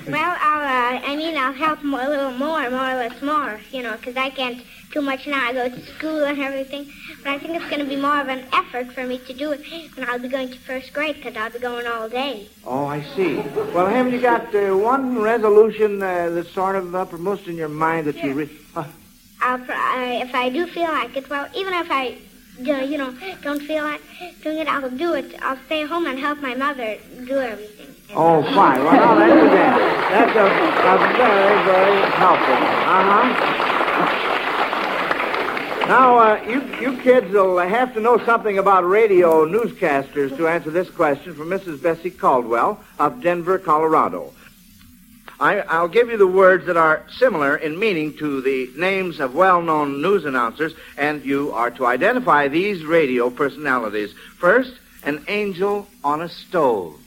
Well, 0.07 0.37
I'll, 0.39 0.97
uh, 0.97 1.01
I 1.03 1.15
mean, 1.15 1.35
I'll 1.35 1.51
help 1.51 1.83
more, 1.83 2.01
a 2.03 2.07
little 2.07 2.31
more, 2.33 2.69
more 2.69 2.91
or 2.91 2.95
less 2.95 3.19
more, 3.23 3.59
you 3.71 3.81
know, 3.81 3.93
because 3.93 4.15
I 4.17 4.29
can't 4.29 4.61
too 4.91 5.01
much 5.01 5.25
now. 5.25 5.47
I 5.47 5.53
go 5.53 5.67
to 5.67 5.81
school 5.95 6.23
and 6.25 6.39
everything. 6.39 6.91
But 7.23 7.31
I 7.31 7.39
think 7.39 7.55
it's 7.55 7.67
going 7.71 7.79
to 7.79 7.87
be 7.89 7.95
more 7.95 8.19
of 8.21 8.27
an 8.27 8.45
effort 8.53 8.93
for 8.93 9.03
me 9.07 9.17
to 9.17 9.33
do 9.33 9.51
it 9.51 9.61
when 9.97 10.07
I'll 10.07 10.19
be 10.19 10.27
going 10.27 10.49
to 10.49 10.59
first 10.59 10.93
grade 10.93 11.23
'cause 11.23 11.35
I'll 11.35 11.49
be 11.49 11.57
going 11.57 11.87
all 11.87 12.07
day. 12.07 12.49
Oh, 12.67 12.85
I 12.85 13.01
see. 13.15 13.37
Well, 13.73 13.87
haven't 13.87 14.13
you 14.13 14.21
got 14.21 14.53
uh, 14.53 14.77
one 14.77 15.17
resolution 15.19 16.03
uh, 16.03 16.29
that's 16.29 16.51
sort 16.51 16.75
of 16.75 16.93
uppermost 16.93 17.47
in 17.47 17.55
your 17.55 17.69
mind 17.69 18.05
that 18.05 18.23
you... 18.23 18.33
Re- 18.33 18.59
uh, 18.75 18.83
I'll, 19.41 19.57
pr- 19.57 19.71
I, 19.73 20.21
if 20.23 20.35
I 20.35 20.49
do 20.49 20.67
feel 20.67 20.83
like 20.91 21.17
it, 21.17 21.27
well, 21.31 21.47
even 21.55 21.73
if 21.73 21.89
I, 21.89 22.17
you 22.59 22.97
know, 22.97 23.13
don't 23.41 23.61
feel 23.61 23.83
like 23.83 24.01
doing 24.41 24.59
it, 24.59 24.67
I'll 24.67 24.89
do 24.89 25.13
it. 25.13 25.35
I'll 25.41 25.59
stay 25.65 25.85
home 25.85 26.05
and 26.05 26.19
help 26.19 26.39
my 26.39 26.55
mother 26.55 26.97
do 27.25 27.39
everything. 27.39 27.87
oh, 28.15 28.43
fine. 28.43 28.83
Well, 28.83 28.93
now 28.93 29.15
that's 29.15 29.55
a. 29.55 29.89
That's 30.09 30.35
a, 30.35 30.45
a 30.45 31.17
very, 31.17 31.63
very 31.65 32.01
helpful. 32.11 32.55
Uh-huh. 32.55 33.69
Now, 35.89 36.19
uh, 36.19 36.43
you, 36.47 36.61
you 36.79 37.01
kids 37.01 37.31
will 37.31 37.57
have 37.57 37.95
to 37.95 37.99
know 37.99 38.23
something 38.23 38.59
about 38.59 38.87
radio 38.87 39.45
newscasters 39.45 40.37
to 40.37 40.47
answer 40.47 40.69
this 40.69 40.87
question 40.87 41.33
from 41.33 41.49
Mrs. 41.49 41.81
Bessie 41.81 42.11
Caldwell 42.11 42.79
of 42.99 43.21
Denver, 43.21 43.57
Colorado. 43.57 44.31
I, 45.39 45.59
I'll 45.61 45.87
give 45.87 46.09
you 46.09 46.17
the 46.17 46.27
words 46.27 46.65
that 46.65 46.75
are 46.75 47.05
similar 47.11 47.55
in 47.55 47.79
meaning 47.79 48.17
to 48.17 48.41
the 48.41 48.69
names 48.75 49.19
of 49.19 49.35
well-known 49.35 50.01
news 50.01 50.25
announcers, 50.25 50.73
and 50.97 51.23
you 51.23 51.51
are 51.53 51.71
to 51.71 51.85
identify 51.85 52.49
these 52.49 52.85
radio 52.85 53.29
personalities. 53.29 54.13
First, 54.37 54.73
an 55.03 55.23
angel 55.27 55.87
on 56.03 56.21
a 56.21 56.29
stove. 56.29 56.99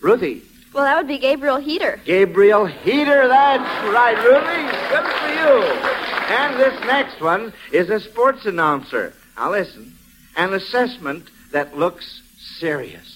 Ruthie. 0.00 0.42
Well, 0.72 0.84
that 0.84 0.96
would 0.96 1.08
be 1.08 1.18
Gabriel 1.18 1.58
Heatter. 1.58 2.04
Gabriel 2.04 2.66
Heatter, 2.66 3.28
that's 3.28 3.88
right, 3.92 4.16
Ruthie. 4.16 4.68
Good 4.90 5.06
for 5.12 5.28
you. 5.28 5.94
And 6.36 6.58
this 6.58 6.80
next 6.86 7.20
one 7.20 7.52
is 7.72 7.90
a 7.90 8.00
sports 8.00 8.46
announcer. 8.46 9.12
Now 9.36 9.50
listen. 9.50 9.94
An 10.36 10.52
assessment 10.52 11.28
that 11.52 11.78
looks 11.78 12.22
serious. 12.58 13.13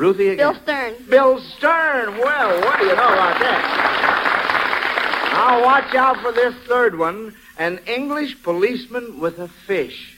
Ruthie 0.00 0.28
again. 0.30 0.54
Bill 0.54 0.62
Stern. 0.62 0.94
Bill 1.10 1.38
Stern. 1.58 2.18
Well, 2.18 2.60
what 2.62 2.78
do 2.78 2.86
you 2.86 2.96
know 2.96 3.12
about 3.12 3.38
that? 3.38 5.30
Now 5.34 5.62
watch 5.62 5.94
out 5.94 6.16
for 6.22 6.32
this 6.32 6.54
third 6.66 6.96
one. 6.98 7.34
An 7.58 7.78
English 7.86 8.42
policeman 8.42 9.20
with 9.20 9.38
a 9.38 9.48
fish. 9.66 10.16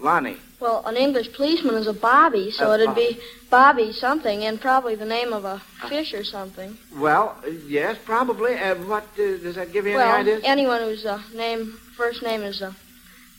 Lonnie. 0.00 0.36
Well, 0.58 0.82
an 0.84 0.96
English 0.96 1.32
policeman 1.32 1.76
is 1.76 1.86
a 1.86 1.92
Bobby, 1.92 2.50
so 2.50 2.72
Uh, 2.72 2.74
it'd 2.74 2.96
be 2.96 3.20
Bobby 3.50 3.92
something, 3.92 4.44
and 4.44 4.60
probably 4.60 4.96
the 4.96 5.04
name 5.04 5.32
of 5.32 5.44
a 5.44 5.60
fish 5.88 6.12
or 6.12 6.24
something. 6.24 6.76
Well, 6.96 7.36
uh, 7.46 7.50
yes, 7.68 7.96
probably. 8.04 8.54
Uh, 8.58 8.74
what 8.74 9.04
uh, 9.16 9.38
does 9.44 9.54
that 9.54 9.72
give 9.72 9.84
you 9.86 9.92
any 9.92 9.98
well, 10.00 10.16
ideas? 10.22 10.42
anyone 10.44 10.80
whose 10.82 11.06
uh, 11.06 11.22
name 11.34 11.78
first 11.96 12.20
name 12.24 12.42
is 12.42 12.60
uh, 12.62 12.72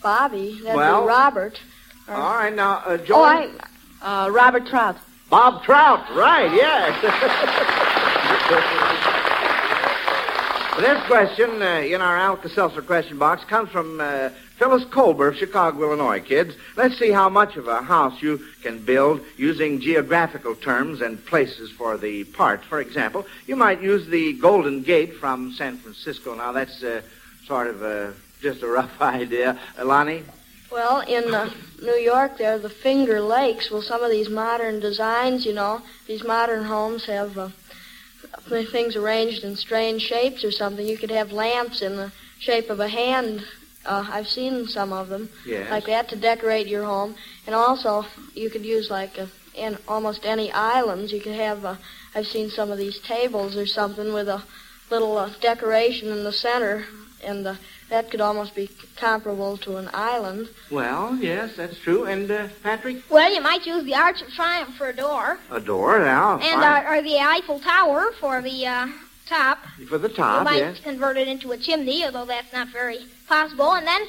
Bobby, 0.01 0.61
that'd 0.63 0.77
Well- 0.77 1.01
be 1.01 1.07
Robert. 1.09 1.59
or- 2.07 2.15
All 2.15 2.35
right, 2.35 2.55
now, 2.55 2.81
uh, 2.85 2.95
Joy. 2.97 3.15
Oh, 3.15 3.51
I, 4.01 4.25
uh, 4.25 4.29
Robert 4.29 4.65
Trout. 4.67 4.95
Bob 5.35 5.63
Trout, 5.63 5.99
right, 6.15 6.49
yes. 6.53 7.01
this 10.79 11.05
question 11.07 11.61
uh, 11.61 11.83
in 11.85 11.99
our 11.99 12.15
Alka-Seltzer 12.15 12.81
question 12.81 13.17
box 13.17 13.43
comes 13.43 13.69
from 13.69 13.99
uh, 13.99 14.29
Phyllis 14.57 14.85
Colber 14.85 15.27
of 15.27 15.35
Chicago, 15.35 15.83
Illinois, 15.83 16.21
kids. 16.21 16.55
Let's 16.77 16.97
see 16.97 17.11
how 17.11 17.27
much 17.27 17.57
of 17.57 17.67
a 17.67 17.81
house 17.81 18.21
you 18.21 18.45
can 18.63 18.79
build 18.79 19.19
using 19.35 19.81
geographical 19.81 20.55
terms 20.55 21.01
and 21.01 21.23
places 21.25 21.69
for 21.69 21.97
the 21.97 22.23
parts. 22.23 22.65
For 22.67 22.79
example, 22.79 23.27
you 23.45 23.57
might 23.57 23.81
use 23.81 24.07
the 24.07 24.39
Golden 24.39 24.83
Gate 24.83 25.15
from 25.15 25.51
San 25.51 25.75
Francisco. 25.75 26.33
Now, 26.33 26.53
that's 26.53 26.81
uh, 26.81 27.01
sort 27.45 27.67
of 27.67 27.83
uh, 27.83 28.11
just 28.39 28.63
a 28.63 28.67
rough 28.67 29.01
idea. 29.01 29.59
Uh, 29.77 29.83
Lonnie? 29.83 30.23
Well, 30.75 30.99
in 31.07 31.33
uh, 31.33 31.49
New 31.81 31.95
York, 31.95 32.37
there 32.37 32.55
are 32.55 32.59
the 32.59 32.69
Finger 32.69 33.21
Lakes. 33.21 33.71
Well, 33.71 33.81
some 33.81 34.03
of 34.03 34.11
these 34.11 34.27
modern 34.29 34.81
designs, 34.81 35.45
you 35.45 35.53
know, 35.53 35.81
these 36.05 36.21
modern 36.21 36.65
homes 36.65 37.05
have 37.05 37.37
uh, 37.37 37.47
things 38.49 38.97
arranged 38.97 39.45
in 39.45 39.55
strange 39.55 40.01
shapes 40.01 40.43
or 40.43 40.51
something. 40.51 40.85
You 40.85 40.97
could 40.97 41.11
have 41.11 41.31
lamps 41.31 41.81
in 41.81 41.95
the 41.95 42.11
shape 42.39 42.69
of 42.69 42.81
a 42.81 42.89
hand. 42.89 43.45
Uh, 43.85 44.05
I've 44.11 44.27
seen 44.27 44.67
some 44.67 44.91
of 44.91 45.07
them 45.07 45.29
Yes. 45.45 45.71
like 45.71 45.85
that 45.85 46.09
to 46.09 46.17
decorate 46.17 46.67
your 46.67 46.83
home, 46.83 47.15
and 47.45 47.55
also 47.55 48.05
you 48.33 48.49
could 48.49 48.65
use 48.65 48.89
like 48.89 49.17
uh 49.17 49.27
in 49.55 49.77
almost 49.87 50.25
any 50.25 50.51
islands. 50.51 51.13
You 51.13 51.21
could 51.21 51.35
have. 51.35 51.63
Uh, 51.63 51.75
I've 52.13 52.27
seen 52.27 52.49
some 52.49 52.69
of 52.69 52.77
these 52.77 52.99
tables 52.99 53.55
or 53.55 53.65
something 53.65 54.11
with 54.11 54.27
a 54.27 54.43
little 54.91 55.17
uh, 55.17 55.29
decoration 55.39 56.09
in 56.09 56.25
the 56.25 56.33
center, 56.33 56.83
and 57.23 57.47
uh, 57.47 57.55
that 57.89 58.09
could 58.09 58.21
almost 58.21 58.55
be 58.55 58.69
comparable 58.97 59.57
to 59.57 59.77
an 59.77 59.89
island. 59.93 60.47
Well, 60.71 61.15
yes, 61.17 61.55
that's 61.55 61.77
true. 61.79 62.05
And, 62.05 62.29
uh, 62.31 62.47
Patrick? 62.63 62.97
Well, 63.09 63.31
you 63.33 63.41
might 63.41 63.65
use 63.65 63.83
the 63.83 63.95
Arch 63.95 64.21
of 64.21 64.29
Triumph 64.29 64.75
for 64.75 64.89
a 64.89 64.95
door, 64.95 65.37
A 65.51 65.59
door, 65.59 65.99
now. 65.99 66.39
and 66.39 66.61
uh, 66.63 66.89
or 66.89 67.01
the 67.01 67.17
Eiffel 67.19 67.59
Tower 67.59 68.11
for 68.19 68.41
the 68.41 68.65
uh, 68.65 68.87
top. 69.27 69.59
For 69.87 69.97
the 69.97 70.09
top, 70.09 70.39
you 70.39 70.45
might 70.45 70.57
yes. 70.57 70.79
convert 70.83 71.17
it 71.17 71.27
into 71.27 71.51
a 71.51 71.57
chimney, 71.57 72.03
although 72.05 72.25
that's 72.25 72.51
not 72.53 72.69
very 72.69 72.99
possible. 73.27 73.73
And 73.73 73.85
then, 73.85 74.01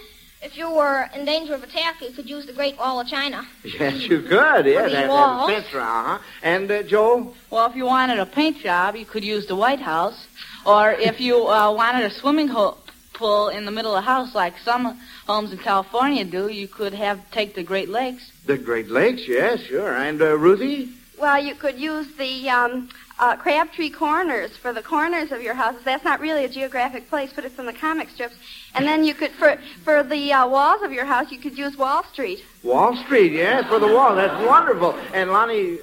if 0.42 0.56
you 0.56 0.70
were 0.70 1.08
in 1.14 1.24
danger 1.24 1.54
of 1.54 1.62
attack, 1.62 2.00
you 2.00 2.10
could 2.10 2.28
use 2.28 2.46
the 2.46 2.52
Great 2.52 2.78
Wall 2.78 3.00
of 3.00 3.06
China. 3.08 3.46
Yes, 3.64 4.02
you 4.08 4.22
could. 4.22 4.64
Yes, 4.64 4.64
these 4.64 4.76
have, 4.76 4.92
have 4.92 5.04
a 5.10 5.12
walls. 5.12 5.50
fence 5.50 5.74
around, 5.74 6.04
huh? 6.06 6.18
And 6.42 6.70
uh, 6.70 6.82
Joel, 6.82 7.34
Well, 7.50 7.68
if 7.68 7.76
you 7.76 7.84
wanted 7.84 8.18
a 8.18 8.26
paint 8.26 8.58
job, 8.58 8.96
you 8.96 9.04
could 9.04 9.24
use 9.24 9.46
the 9.46 9.56
White 9.56 9.80
House. 9.80 10.26
Or 10.64 10.92
if 10.92 11.20
you 11.20 11.46
uh, 11.46 11.72
wanted 11.72 12.04
a 12.04 12.10
swimming 12.10 12.48
ho- 12.48 12.76
pool 13.16 13.48
in 13.48 13.64
the 13.64 13.70
middle 13.72 13.96
of 13.96 14.04
the 14.04 14.10
house, 14.10 14.34
like 14.34 14.54
some 14.58 14.98
homes 15.26 15.50
in 15.50 15.58
California 15.58 16.24
do, 16.24 16.48
you 16.48 16.68
could 16.68 16.94
have 16.94 17.18
take 17.32 17.54
the 17.54 17.62
Great 17.62 17.88
Lakes. 17.88 18.30
the 18.46 18.58
Great 18.58 18.88
Lakes. 18.88 19.26
Yes, 19.26 19.60
sure. 19.60 19.92
And 19.96 20.20
uh, 20.22 20.36
Ruthie, 20.38 20.90
Well, 21.18 21.42
you 21.42 21.54
could 21.54 21.78
use 21.78 22.06
the 22.16 22.48
um, 22.50 22.88
uh, 23.18 23.34
Crabtree 23.36 23.90
Corners 23.90 24.56
for 24.56 24.72
the 24.72 24.82
corners 24.82 25.32
of 25.32 25.40
your 25.42 25.54
houses. 25.54 25.82
That's 25.82 26.04
not 26.04 26.20
really 26.20 26.44
a 26.44 26.48
geographic 26.48 27.08
place, 27.08 27.30
but 27.34 27.44
it's 27.46 27.58
in 27.58 27.66
the 27.66 27.72
comic 27.72 28.10
strips. 28.10 28.36
And 28.74 28.84
then 28.86 29.02
you 29.04 29.14
could, 29.14 29.30
for 29.32 29.56
for 29.82 30.02
the 30.02 30.32
uh, 30.32 30.46
walls 30.46 30.82
of 30.82 30.92
your 30.92 31.06
house, 31.06 31.32
you 31.32 31.38
could 31.38 31.56
use 31.56 31.74
Wall 31.78 32.04
Street. 32.12 32.40
Wall 32.62 32.94
Street. 33.04 33.32
Yes, 33.32 33.66
for 33.66 33.78
the 33.78 33.88
wall. 33.96 34.14
That's 34.14 34.38
wonderful. 34.46 34.92
And 35.14 35.30
Lonnie, 35.32 35.78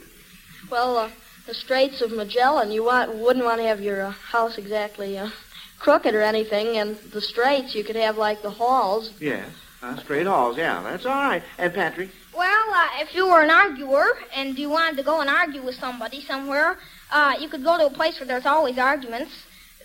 Well, 0.70 0.98
uh, 0.98 1.10
the 1.48 1.54
Straits 1.56 2.00
of 2.02 2.12
Magellan, 2.12 2.72
you 2.72 2.84
want, 2.86 3.16
wouldn't 3.16 3.44
want 3.44 3.60
to 3.60 3.68
have 3.68 3.82
your 3.82 4.04
uh, 4.04 4.12
house 4.12 4.58
exactly 4.60 5.18
uh, 5.18 5.30
crooked 5.84 6.16
or 6.16 6.22
anything, 6.22 6.78
and 6.78 6.96
the 7.12 7.20
Straits, 7.22 7.76
you 7.76 7.84
could 7.84 7.98
have 7.98 8.18
like 8.18 8.42
the 8.42 8.50
halls. 8.50 9.12
yes, 9.20 9.46
uh, 9.82 9.98
straight 9.98 10.26
halls. 10.26 10.58
Yeah, 10.58 10.82
that's 10.82 11.06
all 11.06 11.12
right. 11.30 11.44
And 11.58 11.74
Patrick, 11.74 12.10
Well, 12.36 12.66
uh, 12.74 12.88
if 13.04 13.14
you 13.14 13.28
were 13.28 13.42
an 13.42 13.50
arguer 13.52 14.06
and 14.34 14.58
you 14.58 14.70
wanted 14.70 14.96
to 14.98 15.04
go 15.04 15.20
and 15.20 15.30
argue 15.30 15.62
with 15.62 15.76
somebody 15.76 16.22
somewhere, 16.22 16.78
uh, 17.12 17.34
you 17.40 17.50
could 17.50 17.64
go 17.66 17.78
to 17.78 17.88
a 17.88 17.90
place 17.90 18.18
where 18.20 18.28
there's 18.28 18.46
always 18.46 18.78
arguments. 18.78 19.32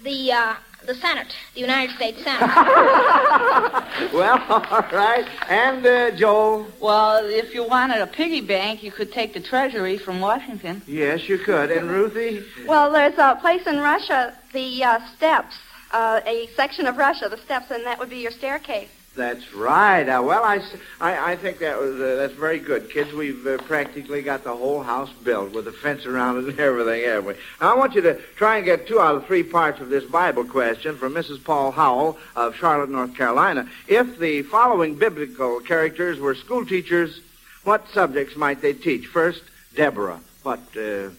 The 0.05 0.31
uh, 0.31 0.55
the 0.87 0.95
Senate, 0.95 1.35
the 1.55 1.61
United 1.61 1.93
States 1.97 2.23
Senate. 2.23 2.41
well, 4.15 4.39
all 4.49 4.87
right. 4.93 5.27
And 5.49 5.85
uh, 5.85 6.13
Joel, 6.13 6.69
Well, 6.81 7.25
if 7.25 7.53
you 7.53 7.65
wanted 7.67 8.01
a 8.01 8.07
piggy 8.07 8.41
bank, 8.41 8.85
you 8.85 8.93
could 8.93 9.11
take 9.13 9.35
the 9.35 9.41
Treasury 9.41 9.99
from 9.99 10.21
Washington. 10.21 10.81
yes, 10.87 11.29
you 11.29 11.39
could. 11.39 11.73
And 11.73 11.91
Ruthie, 11.91 12.45
Well, 12.69 12.93
there's 12.93 13.19
a 13.19 13.37
place 13.41 13.67
in 13.67 13.79
Russia, 13.81 14.39
the 14.53 14.85
uh, 14.85 15.01
steppes, 15.17 15.57
uh, 15.93 16.21
a 16.27 16.49
section 16.55 16.87
of 16.87 16.97
Russia, 16.97 17.29
the 17.29 17.39
steppes, 17.39 17.71
and 17.71 17.85
that 17.85 17.99
would 17.99 18.11
be 18.11 18.19
your 18.19 18.31
staircase. 18.31 18.89
that's 19.17 19.53
right. 19.53 20.09
Uh, 20.09 20.23
well, 20.23 20.45
I 20.45 21.37
think 21.37 21.59
that 21.59 21.79
was 21.81 21.95
uh, 22.01 22.17
that's 22.17 22.35
very 22.35 22.61
good, 22.61 22.89
kids. 22.91 23.13
We've 23.13 23.45
uh, 23.47 23.59
practically 23.59 24.23
got 24.23 24.45
the 24.45 24.55
whole 24.55 24.83
house 24.83 25.11
built 25.25 25.53
with 25.53 25.67
a 25.67 25.73
fence 25.73 26.07
around 26.07 26.39
it 26.39 26.45
and 26.51 26.61
everything, 26.69 27.03
haven't 27.03 27.25
we? 27.27 27.35
Now, 27.61 27.73
I 27.73 27.75
want 27.75 27.95
you 27.95 28.03
to 28.03 28.15
try 28.37 28.57
and 28.57 28.65
get 28.65 28.87
two 28.87 29.01
out 29.01 29.17
of 29.17 29.27
three 29.27 29.43
parts 29.43 29.81
of 29.81 29.89
this 29.89 30.05
Bible 30.05 30.45
question 30.45 30.97
from 30.97 31.15
Mrs. 31.15 31.43
Paul 31.43 31.73
Howell 31.73 32.17
of 32.37 32.55
Charlotte, 32.55 32.91
North 32.91 33.17
Carolina. 33.17 33.69
If 33.89 34.19
the 34.19 34.43
following 34.43 34.95
biblical 34.95 35.61
characters 35.61 36.21
were 36.21 36.37
school 36.37 36.65
teachers, 36.65 37.21
what 37.65 37.89
subjects 37.93 38.37
might 38.37 38.63
they 38.63 38.73
teach? 38.73 39.07
First, 39.07 39.43
Deborah. 39.75 40.21
What, 40.45 40.61
uh, 40.77 41.11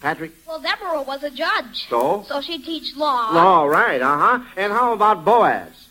Patrick? 0.00 0.32
well, 0.46 0.60
Deborah 0.60 1.02
was 1.02 1.22
a 1.22 1.30
judge, 1.30 1.86
So? 1.88 2.24
so 2.26 2.40
she'd 2.40 2.64
teach 2.64 2.96
law. 2.96 3.30
All 3.36 3.68
right, 3.68 4.00
uh-huh. 4.00 4.40
And 4.56 4.72
how 4.72 4.92
about 4.94 5.24
Boaz? 5.24 5.88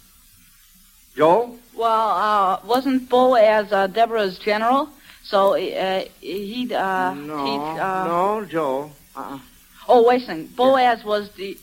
Joe? 1.15 1.56
Well, 1.76 2.10
uh, 2.10 2.60
wasn't 2.65 3.08
Boaz 3.10 3.72
uh, 3.72 3.88
Deborah's 3.88 4.39
general? 4.39 4.89
So 5.24 5.54
uh, 5.56 6.06
he'd 6.22 6.72
uh, 6.74 7.13
no, 7.13 7.45
teach. 7.45 7.82
Uh, 7.82 8.04
no, 8.08 8.45
Joel. 8.45 8.91
Uh-uh. 9.15 9.39
Oh, 9.88 10.08
wait 10.08 10.24
a 10.24 10.26
second. 10.26 10.56
Boaz 10.56 11.04
was 11.04 11.30
the. 11.32 11.58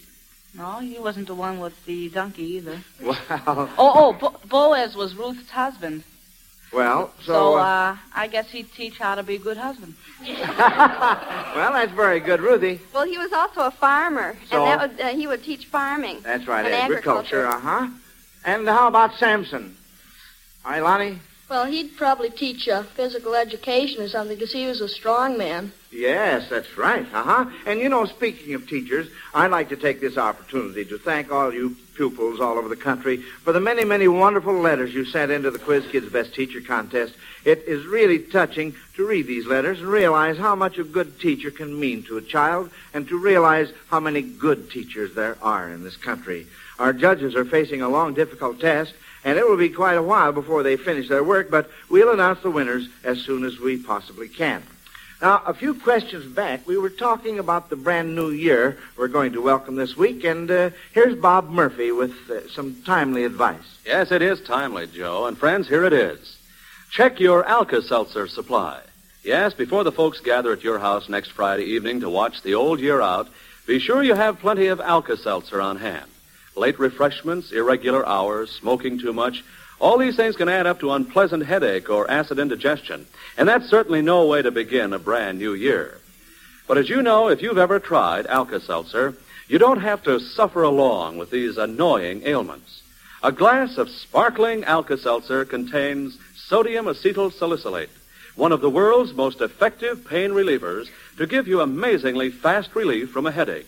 No, 0.55 0.79
he 0.79 0.99
wasn't 0.99 1.27
the 1.27 1.35
one 1.35 1.59
with 1.59 1.75
the 1.85 2.09
donkey 2.11 2.45
either. 2.57 2.79
Well, 3.03 3.19
Oh, 3.29 3.71
oh, 3.79 4.13
Bo- 4.13 4.39
Boaz 4.49 4.95
was 4.97 5.15
Ruth's 5.17 5.51
husband. 5.51 6.05
Well, 6.77 7.11
so, 7.21 7.33
So, 7.33 7.55
uh, 7.57 7.61
uh, 7.61 7.97
I 8.15 8.27
guess 8.27 8.51
he'd 8.51 8.71
teach 8.73 8.99
how 8.99 9.15
to 9.15 9.23
be 9.23 9.37
a 9.37 9.39
good 9.39 9.57
husband. 9.57 9.95
well, 10.21 11.73
that's 11.73 11.93
very 11.93 12.21
good, 12.21 12.41
Ruthie. 12.41 12.81
Well, 12.93 13.07
he 13.07 13.17
was 13.19 13.33
also 13.33 13.63
a 13.63 13.71
farmer, 13.71 14.37
So? 14.51 14.63
and 14.65 14.67
that 14.81 14.91
would, 14.91 15.01
uh, 15.01 15.09
he 15.09 15.27
would 15.27 15.43
teach 15.43 15.67
farming. 15.67 16.21
That's 16.23 16.47
right, 16.47 16.65
And 16.67 16.75
agriculture. 16.75 17.47
agriculture. 17.47 17.47
Uh 17.47 17.61
huh. 17.61 17.89
And 18.45 18.69
how 18.69 18.87
about 18.89 19.15
Samson? 19.15 19.77
All 20.65 20.73
right, 20.73 20.83
Lonnie. 20.83 21.19
Well, 21.49 21.65
he'd 21.65 21.97
probably 21.97 22.31
teach 22.31 22.69
uh, 22.69 22.83
physical 22.83 23.35
education 23.35 24.03
or 24.03 24.09
something, 24.09 24.37
because 24.37 24.53
he 24.53 24.67
was 24.67 24.81
a 24.81 24.89
strong 24.89 25.39
man. 25.39 25.73
Yes, 25.93 26.51
that's 26.51 26.77
right. 26.77 27.07
Uh 27.15 27.23
huh. 27.23 27.45
And 27.67 27.81
you 27.81 27.89
know, 27.89 28.05
speaking 28.05 28.55
of 28.55 28.69
teachers, 28.69 29.09
I'd 29.33 29.51
like 29.51 29.69
to 29.71 29.77
take 29.77 30.01
this 30.01 30.19
opportunity 30.19 30.85
to 30.87 30.99
thank 30.99 31.33
all 31.33 31.55
you 31.55 31.77
pupils 31.97 32.41
all 32.41 32.59
over 32.59 32.69
the 32.69 32.77
country 32.77 33.17
for 33.17 33.53
the 33.53 33.61
many, 33.61 33.85
many 33.85 34.07
wonderful 34.07 34.55
letters 34.55 34.95
you 34.95 35.05
sent 35.05 35.33
into 35.33 35.51
the 35.51 35.59
Quiz 35.59 35.87
Kids 35.87 36.09
Best 36.11 36.35
Teacher 36.35 36.61
contest. 36.61 37.15
It 37.45 37.65
is 37.67 37.87
really 37.87 38.19
touching 38.19 38.75
to 38.95 39.07
read 39.07 39.27
these 39.27 39.47
letters 39.47 39.81
and 39.81 39.89
realize 39.89 40.37
how 40.37 40.55
much 40.55 40.79
a 40.79 40.85
good 40.85 41.19
teacher 41.19 41.51
can 41.51 41.79
mean 41.79 42.03
to 42.05 42.19
a 42.19 42.23
child 42.23 42.71
and 42.93 43.09
to 43.09 43.19
realize 43.19 43.73
how 43.89 44.01
many 44.01 44.23
good 44.23 44.71
teachers 44.71 45.15
there 45.15 45.37
are 45.43 45.71
in 45.71 45.83
this 45.83 45.97
country. 45.97 46.47
Our 46.79 46.93
judges 46.93 47.35
are 47.35 47.45
facing 47.45 47.83
a 47.83 47.89
long, 47.89 48.15
difficult 48.15 48.61
test, 48.61 48.95
and 49.25 49.39
it 49.39 49.49
will 49.49 49.57
be 49.57 49.71
quite 49.71 49.95
a 49.97 50.03
while 50.03 50.33
before 50.33 50.63
they 50.63 50.77
finish 50.77 51.09
their 51.09 51.25
work, 51.25 51.51
but 51.51 51.71
we'll 51.89 52.13
announce 52.13 52.43
the 52.43 52.51
winners 52.51 52.89
as 53.03 53.21
soon 53.21 53.45
as 53.45 53.59
we 53.59 53.77
possibly 53.77 54.29
can. 54.29 54.63
Now, 55.23 55.43
a 55.47 55.55
few 55.55 55.73
questions 55.73 56.27
back, 56.27 56.67
we 56.67 56.77
were 56.77 56.91
talking 56.91 57.39
about 57.39 57.71
the 57.71 57.77
brand 57.77 58.15
new 58.15 58.29
year 58.29 58.77
we're 58.99 59.09
going 59.09 59.33
to 59.33 59.41
welcome 59.41 59.75
this 59.75 59.97
week, 59.97 60.25
and 60.25 60.51
uh, 60.51 60.71
here's 60.93 61.15
Bob 61.15 61.49
Murphy 61.49 61.91
with 61.91 62.13
uh, 62.31 62.47
some 62.51 62.83
timely 62.85 63.25
advice. 63.25 63.79
Yes, 63.87 64.13
it 64.13 64.21
is 64.21 64.43
timely, 64.43 64.87
Joe. 64.87 65.25
And 65.25 65.39
friends, 65.39 65.69
here 65.69 65.85
it 65.85 65.95
is. 65.95 66.37
Check 66.91 67.19
your 67.19 67.47
Alka-Seltzer 67.47 68.29
supply. 68.29 68.83
Yes, 69.25 69.55
before 69.55 69.85
the 69.85 69.93
folks 69.93 70.21
gather 70.21 70.53
at 70.53 70.63
your 70.63 70.79
house 70.79 71.09
next 71.09 71.31
Friday 71.31 71.65
evening 71.65 72.01
to 72.01 72.11
watch 72.11 72.43
the 72.43 72.55
old 72.55 72.79
year 72.79 73.01
out, 73.01 73.29
be 73.67 73.79
sure 73.79 74.03
you 74.03 74.15
have 74.15 74.41
plenty 74.41 74.67
of 74.67 74.83
Alka-Seltzer 74.83 75.63
on 75.63 75.79
hand. 75.79 76.11
Late 76.57 76.79
refreshments, 76.79 77.53
irregular 77.53 78.07
hours, 78.07 78.51
smoking 78.51 78.99
too 78.99 79.15
much, 79.15 79.43
all 79.79 79.99
these 79.99 80.17
things 80.17 80.37
can 80.37 80.49
add 80.49 80.67
up 80.67 80.81
to 80.81 80.93
unpleasant 80.93 81.45
headache 81.45 81.91
or 81.91 82.11
acid 82.11 82.39
indigestion. 82.39 83.07
And 83.37 83.49
that's 83.49 83.69
certainly 83.69 84.03
no 84.03 84.27
way 84.27 84.43
to 84.43 84.51
begin 84.51 84.93
a 84.93 84.99
brand 84.99 85.39
new 85.39 85.53
year. 85.55 85.99
But 86.67 86.79
as 86.79 86.89
you 86.89 87.03
know, 87.03 87.29
if 87.29 87.43
you've 87.43 87.59
ever 87.59 87.79
tried 87.79 88.27
Alka-Seltzer, 88.27 89.15
you 89.49 89.59
don't 89.59 89.81
have 89.81 90.03
to 90.05 90.19
suffer 90.19 90.63
along 90.63 91.19
with 91.19 91.31
these 91.31 91.57
annoying 91.59 92.23
ailments. 92.25 92.83
A 93.23 93.31
glass 93.31 93.77
of 93.77 93.89
sparkling 93.89 94.65
Alka-Seltzer 94.65 95.45
contains 95.45 96.19
sodium 96.35 96.87
acetyl 96.87 97.33
salicylate, 97.33 97.91
one 98.35 98.53
of 98.53 98.61
the 98.61 98.71
world's 98.71 99.15
most 99.15 99.41
effective 99.41 100.05
pain 100.07 100.31
relievers 100.31 100.89
to 101.19 101.27
give 101.27 101.47
you 101.47 101.61
amazingly 101.61 102.31
fast 102.31 102.75
relief 102.75 103.11
from 103.11 103.27
a 103.27 103.33
headache. 103.33 103.67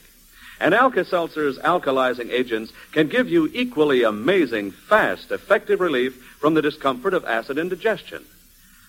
And 0.60 0.74
Alka-Seltzer's 0.74 1.58
alkalizing 1.58 2.30
agents 2.30 2.72
can 2.92 3.08
give 3.08 3.28
you 3.28 3.48
equally 3.52 4.02
amazing, 4.02 4.72
fast, 4.72 5.30
effective 5.30 5.80
relief 5.80 6.16
from 6.40 6.54
the 6.54 6.62
discomfort 6.62 7.14
of 7.14 7.24
acid 7.24 7.58
indigestion. 7.58 8.24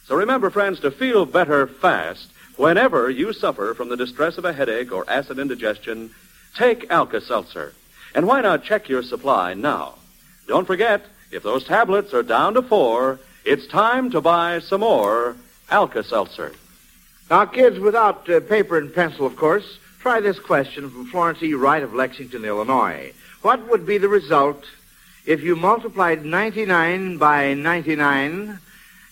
So 0.06 0.16
remember, 0.16 0.50
friends, 0.50 0.80
to 0.80 0.90
feel 0.90 1.26
better 1.26 1.68
fast 1.68 2.32
whenever 2.58 3.10
you 3.10 3.34
suffer 3.34 3.74
from 3.76 3.90
the 3.90 3.98
distress 3.98 4.38
of 4.38 4.46
a 4.46 4.54
headache 4.54 4.92
or 4.92 5.10
acid 5.10 5.38
indigestion, 5.38 6.10
take 6.56 6.90
Alka-Seltzer. 6.90 7.74
And 8.16 8.26
why 8.26 8.42
not 8.42 8.64
check 8.64 8.90
your 8.90 9.04
supply 9.04 9.54
now? 9.54 9.94
Don't 10.48 10.66
forget, 10.66 11.06
if 11.32 11.44
those 11.44 11.64
tablets 11.64 12.14
are 12.14 12.24
down 12.24 12.56
to 12.56 12.64
four, 12.64 13.20
it's 13.46 13.68
time 13.68 14.10
to 14.12 14.22
buy 14.22 14.60
some 14.60 14.82
more 14.82 15.36
Alka-Seltzer. 15.70 16.54
Now, 17.30 17.46
kids, 17.46 17.80
without 17.80 18.28
uh, 18.28 18.40
paper 18.40 18.80
and 18.80 18.94
pencil, 18.94 19.28
of 19.28 19.36
course, 19.36 19.78
try 20.00 20.20
this 20.20 20.40
question 20.40 20.90
from 20.90 21.06
Florence 21.08 21.44
E. 21.44 21.54
Wright 21.54 21.84
of 21.84 21.94
Lexington, 21.94 22.46
Illinois. 22.46 23.14
What 23.42 23.70
would 23.70 23.86
be 23.86 23.98
the 23.98 24.08
result 24.08 24.66
if 25.26 25.42
you 25.42 25.56
multiplied 25.56 26.26
99 26.26 27.18
by 27.18 27.54
99, 27.54 28.60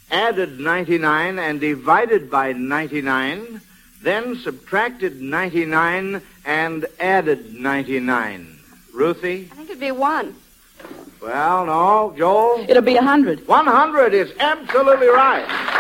added 0.09 0.59
99, 0.59 1.39
and 1.39 1.59
divided 1.59 2.31
by 2.31 2.53
99, 2.53 3.61
then 4.01 4.35
subtracted 4.37 5.21
99 5.21 6.21
and 6.45 6.85
added 6.99 7.53
99? 7.53 8.59
Ruthie? 8.93 9.49
I 9.51 9.55
think 9.55 9.69
it'd 9.69 9.79
be 9.79 9.91
one. 9.91 10.35
Well, 11.21 11.65
no. 11.65 12.13
Joel? 12.17 12.65
It'll 12.69 12.81
be 12.81 12.95
a 12.95 13.01
hundred. 13.01 13.47
100 13.47 14.13
is 14.13 14.31
absolutely 14.39 15.07
right. 15.07 15.76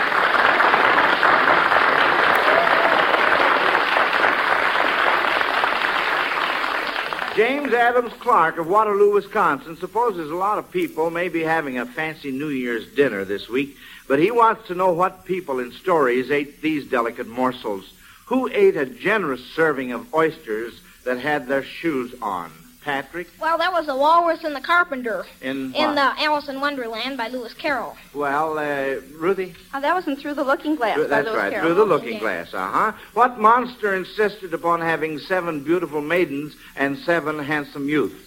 James 7.37 7.71
Adams 7.71 8.13
Clark 8.13 8.57
of 8.57 8.65
Waterloo, 8.65 9.13
Wisconsin, 9.13 9.77
supposes 9.77 10.31
a 10.31 10.35
lot 10.35 10.57
of 10.57 10.71
people 10.71 11.11
may 11.11 11.29
be 11.29 11.43
having 11.43 11.77
a 11.77 11.85
fancy 11.85 12.31
New 12.31 12.47
Year's 12.47 12.87
dinner 12.95 13.25
this 13.25 13.47
week, 13.47 13.77
but 14.07 14.17
he 14.17 14.31
wants 14.31 14.65
to 14.65 14.73
know 14.73 14.91
what 14.91 15.23
people 15.23 15.59
in 15.59 15.71
stories 15.71 16.31
ate 16.31 16.63
these 16.63 16.87
delicate 16.87 17.27
morsels. 17.27 17.93
Who 18.25 18.49
ate 18.51 18.75
a 18.75 18.87
generous 18.87 19.45
serving 19.51 19.91
of 19.91 20.11
oysters 20.15 20.81
that 21.03 21.19
had 21.19 21.47
their 21.47 21.63
shoes 21.63 22.11
on? 22.23 22.51
Patrick? 22.83 23.27
Well, 23.41 23.57
that 23.57 23.71
was 23.73 23.85
the 23.87 23.95
Walrus 23.95 24.43
and 24.43 24.55
the 24.55 24.61
Carpenter 24.61 25.25
In 25.41 25.73
in 25.73 25.95
the 25.95 26.13
Alice 26.23 26.47
in 26.47 26.61
Wonderland 26.61 27.17
by 27.17 27.27
Lewis 27.27 27.53
Carroll. 27.53 27.97
Well, 28.13 28.57
uh, 28.57 29.01
Ruthie? 29.17 29.53
Oh, 29.73 29.81
that 29.81 29.93
wasn't 29.93 30.19
through 30.19 30.35
the 30.35 30.43
looking 30.43 30.75
glass. 30.75 30.97
by 30.97 31.03
That's 31.07 31.25
Lewis 31.25 31.37
right, 31.37 31.51
Carroll. 31.51 31.67
through 31.67 31.75
the 31.75 31.85
looking 31.85 32.13
Yeah. 32.13 32.19
glass, 32.19 32.53
uh-huh. 32.53 32.91
What 33.13 33.39
monster 33.39 33.93
insisted 33.95 34.53
upon 34.53 34.81
having 34.81 35.19
seven 35.19 35.61
beautiful 35.63 36.01
maidens 36.01 36.55
and 36.75 36.97
seven 36.99 37.39
handsome 37.39 37.89
youths? 37.89 38.23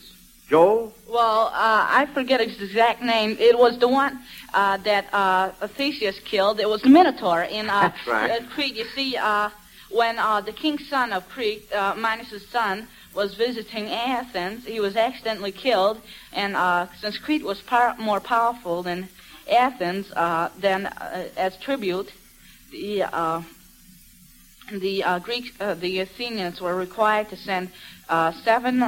Joel? 0.48 0.92
Well, 1.08 1.46
uh, 1.54 1.86
I 1.88 2.06
forget 2.12 2.40
his 2.40 2.60
exact 2.60 3.02
name. 3.02 3.36
It 3.38 3.56
was 3.56 3.78
the 3.78 3.86
one 3.88 4.18
uh, 4.52 4.78
that 4.78 5.06
uh, 5.12 5.50
Theseus 5.68 6.18
killed. 6.24 6.58
It 6.58 6.68
was 6.68 6.82
the 6.82 6.88
Minotaur 6.88 7.42
in 7.42 7.70
uh, 7.70 7.80
That's 7.82 8.06
right. 8.06 8.30
uh, 8.32 8.40
Crete. 8.52 8.74
You 8.74 8.84
see, 8.96 9.16
uh, 9.16 9.50
when 9.90 10.18
uh, 10.18 10.40
the 10.40 10.52
king's 10.52 10.88
son 10.88 11.12
of 11.12 11.28
Crete, 11.28 11.72
uh, 11.72 11.94
Minos' 11.96 12.44
son, 12.48 12.88
was 13.14 13.34
visiting 13.34 13.88
Athens, 13.90 14.64
he 14.64 14.80
was 14.80 14.96
accidentally 14.96 15.52
killed. 15.52 16.00
And 16.32 16.56
uh, 16.56 16.86
since 17.00 17.18
Crete 17.18 17.44
was 17.44 17.60
par- 17.60 17.96
more 17.98 18.20
powerful 18.20 18.82
than 18.82 19.08
Athens, 19.50 20.10
uh, 20.12 20.50
then 20.58 20.86
uh, 20.86 21.28
as 21.36 21.56
tribute, 21.56 22.12
the 22.70 23.02
uh, 23.02 23.42
the 24.70 25.02
uh, 25.02 25.18
Greeks, 25.18 25.50
uh, 25.60 25.74
the 25.74 25.98
Athenians 25.98 26.60
were 26.60 26.76
required 26.76 27.28
to 27.30 27.36
send 27.36 27.70
seven 28.44 28.84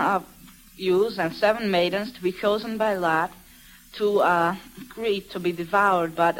youths 0.76 1.18
and 1.18 1.34
seven 1.34 1.70
maidens 1.70 2.12
to 2.12 2.22
be 2.22 2.30
chosen 2.30 2.78
by 2.78 2.94
lot 2.94 3.32
to 3.94 4.22
Crete 4.88 5.30
to 5.32 5.40
be 5.40 5.50
devoured. 5.50 6.14
But 6.14 6.38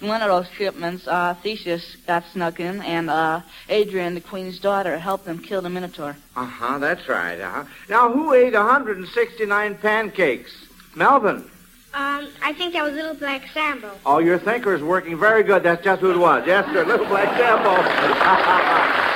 one 0.00 0.22
of 0.22 0.28
those 0.28 0.48
shipments, 0.56 1.06
uh, 1.08 1.34
Theseus 1.42 1.96
got 2.06 2.24
snuck 2.32 2.60
in, 2.60 2.80
and 2.82 3.10
uh, 3.10 3.40
Adrian, 3.68 4.14
the 4.14 4.20
queen's 4.20 4.58
daughter, 4.58 4.98
helped 4.98 5.24
them 5.24 5.38
kill 5.38 5.60
the 5.60 5.70
Minotaur. 5.70 6.16
Uh-huh, 6.36 6.78
that's 6.78 7.08
right, 7.08 7.40
uh-huh. 7.40 7.64
Now, 7.88 8.12
who 8.12 8.32
ate 8.32 8.54
169 8.54 9.74
pancakes? 9.76 10.66
Melvin. 10.94 11.44
Um, 11.94 12.28
I 12.42 12.52
think 12.52 12.74
that 12.74 12.84
was 12.84 12.92
Little 12.92 13.14
Black 13.14 13.48
Sambo. 13.52 13.90
Oh, 14.04 14.18
your 14.18 14.38
thinker's 14.38 14.82
working 14.82 15.18
very 15.18 15.42
good. 15.42 15.62
That's 15.62 15.82
just 15.82 16.00
who 16.00 16.10
it 16.10 16.18
was. 16.18 16.46
Yes, 16.46 16.66
sir, 16.72 16.84
Little 16.84 17.06
Black 17.06 17.36
Sambo. 17.36 19.04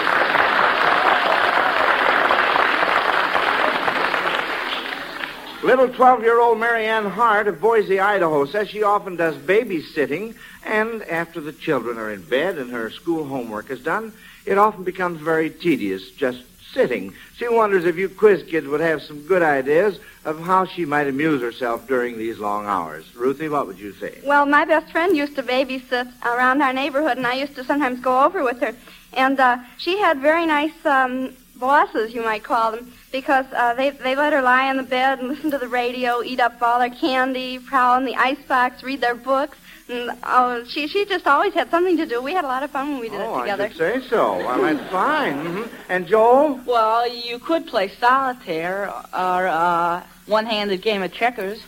Little 5.62 5.87
12-year-old 5.87 6.59
Marianne 6.59 7.09
Hart 7.09 7.46
of 7.46 7.61
Boise, 7.61 8.01
Idaho, 8.01 8.46
says 8.46 8.68
she 8.68 8.83
often 8.83 9.14
does 9.14 9.37
babysitting, 9.37 10.35
and 10.64 11.05
after 11.05 11.40
the 11.40 11.53
children 11.53 11.98
are 11.98 12.11
in 12.11 12.22
bed 12.22 12.59
and 12.59 12.72
her 12.72 12.90
school 12.90 13.25
homework 13.25 13.70
is 13.70 13.81
done, 13.81 14.12
it 14.44 14.59
often 14.59 14.83
becomes 14.83 15.20
very 15.20 15.51
tedious 15.51 16.11
just 16.11 16.42
sitting. 16.75 17.14
She 17.37 17.46
wonders 17.48 17.85
if 17.85 17.96
you 17.96 18.09
quiz 18.09 18.42
kids 18.42 18.66
would 18.66 18.81
have 18.81 19.03
some 19.03 19.20
good 19.22 19.42
ideas 19.42 20.01
of 20.25 20.40
how 20.40 20.64
she 20.64 20.85
might 20.85 21.07
amuse 21.07 21.40
herself 21.40 21.87
during 21.87 22.18
these 22.18 22.40
long 22.40 22.66
hours. 22.66 23.14
Ruthie, 23.14 23.48
what 23.48 23.68
would 23.68 23.79
you 23.79 23.92
say? 23.92 24.18
Well, 24.25 24.46
my 24.46 24.64
best 24.64 24.90
friend 24.90 25.16
used 25.16 25.37
to 25.37 25.44
babysit 25.44 26.11
around 26.25 26.61
our 26.61 26.72
neighborhood, 26.72 27.18
and 27.18 27.27
I 27.27 27.35
used 27.35 27.55
to 27.55 27.62
sometimes 27.62 28.01
go 28.01 28.25
over 28.25 28.42
with 28.42 28.61
her. 28.61 28.75
And 29.12 29.38
uh, 29.38 29.59
she 29.79 29.98
had 29.98 30.18
very 30.18 30.44
nice 30.44 30.85
um, 30.85 31.37
bosses, 31.55 32.14
you 32.14 32.25
might 32.25 32.42
call 32.42 32.72
them, 32.72 32.92
because 33.12 33.46
uh, 33.53 33.75
they 33.75 33.90
they 33.90 34.16
let 34.16 34.33
her 34.33 34.42
lie 34.42 34.68
on 34.68 34.79
the 34.79 34.83
bed 34.83 35.20
and 35.20 35.29
listen 35.29 35.51
to 35.51 35.59
the 35.59 35.68
radio, 35.68 36.22
eat 36.22 36.40
up 36.40 36.61
all 36.61 36.79
their 36.79 36.90
candy, 36.90 37.59
prowl 37.59 37.98
in 37.98 38.05
the 38.05 38.16
icebox, 38.16 38.83
read 38.83 39.01
their 39.01 39.14
books. 39.14 39.59
And 39.88 40.11
oh, 40.25 40.64
she 40.64 40.88
she 40.88 41.05
just 41.05 41.27
always 41.27 41.53
had 41.55 41.70
something 41.70 41.96
to 41.98 42.07
do. 42.07 42.22
We 42.22 42.33
had 42.33 42.44
a 42.44 42.48
lot 42.48 42.62
of 42.62 42.70
fun 42.70 42.92
when 42.92 43.01
we 43.01 43.09
did 43.09 43.20
oh, 43.20 43.37
it 43.37 43.40
together. 43.42 43.64
I 43.64 43.68
should 43.68 43.77
say 43.77 44.09
so. 44.09 44.38
Well, 44.38 44.62
that's 44.62 44.90
fine. 44.90 45.46
hmm 45.46 45.62
And 45.88 46.07
Joel? 46.07 46.61
Well, 46.64 47.09
you 47.09 47.38
could 47.38 47.66
play 47.66 47.88
solitaire 47.88 48.88
or 49.12 49.46
uh, 49.46 50.03
one-handed 50.27 50.83
game 50.83 51.03
of 51.03 51.12
checkers. 51.12 51.62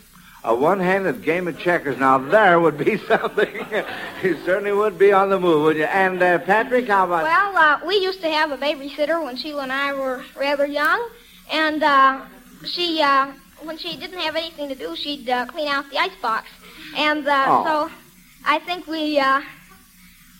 A 0.46 0.54
one-handed 0.54 1.22
game 1.22 1.48
of 1.48 1.58
checkers. 1.58 1.98
Now, 1.98 2.18
there 2.18 2.60
would 2.60 2.76
be 2.76 2.98
something. 3.08 3.48
you 4.22 4.36
certainly 4.44 4.72
would 4.72 4.98
be 4.98 5.10
on 5.10 5.30
the 5.30 5.40
move, 5.40 5.62
would 5.62 5.76
you? 5.76 5.84
And, 5.84 6.22
uh, 6.22 6.38
Patrick, 6.40 6.86
how 6.86 7.06
about... 7.06 7.22
Well, 7.22 7.56
uh, 7.56 7.80
we 7.86 7.96
used 7.96 8.20
to 8.20 8.28
have 8.28 8.50
a 8.52 8.58
babysitter 8.58 9.24
when 9.24 9.36
Sheila 9.36 9.62
and 9.62 9.72
I 9.72 9.94
were 9.94 10.22
rather 10.36 10.66
young, 10.66 11.08
and 11.50 11.82
uh, 11.82 12.22
she, 12.64 13.00
uh, 13.02 13.32
when 13.62 13.76
she 13.78 13.96
didn't 13.96 14.18
have 14.18 14.36
anything 14.36 14.68
to 14.68 14.74
do, 14.74 14.94
she'd 14.96 15.28
uh, 15.28 15.46
clean 15.46 15.68
out 15.68 15.90
the 15.90 15.98
icebox, 15.98 16.48
and 16.96 17.26
uh, 17.26 17.44
Oh. 17.48 17.64
so 17.88 17.94
I 18.46 18.58
think 18.60 18.86
we, 18.86 19.18
uh, 19.18 19.40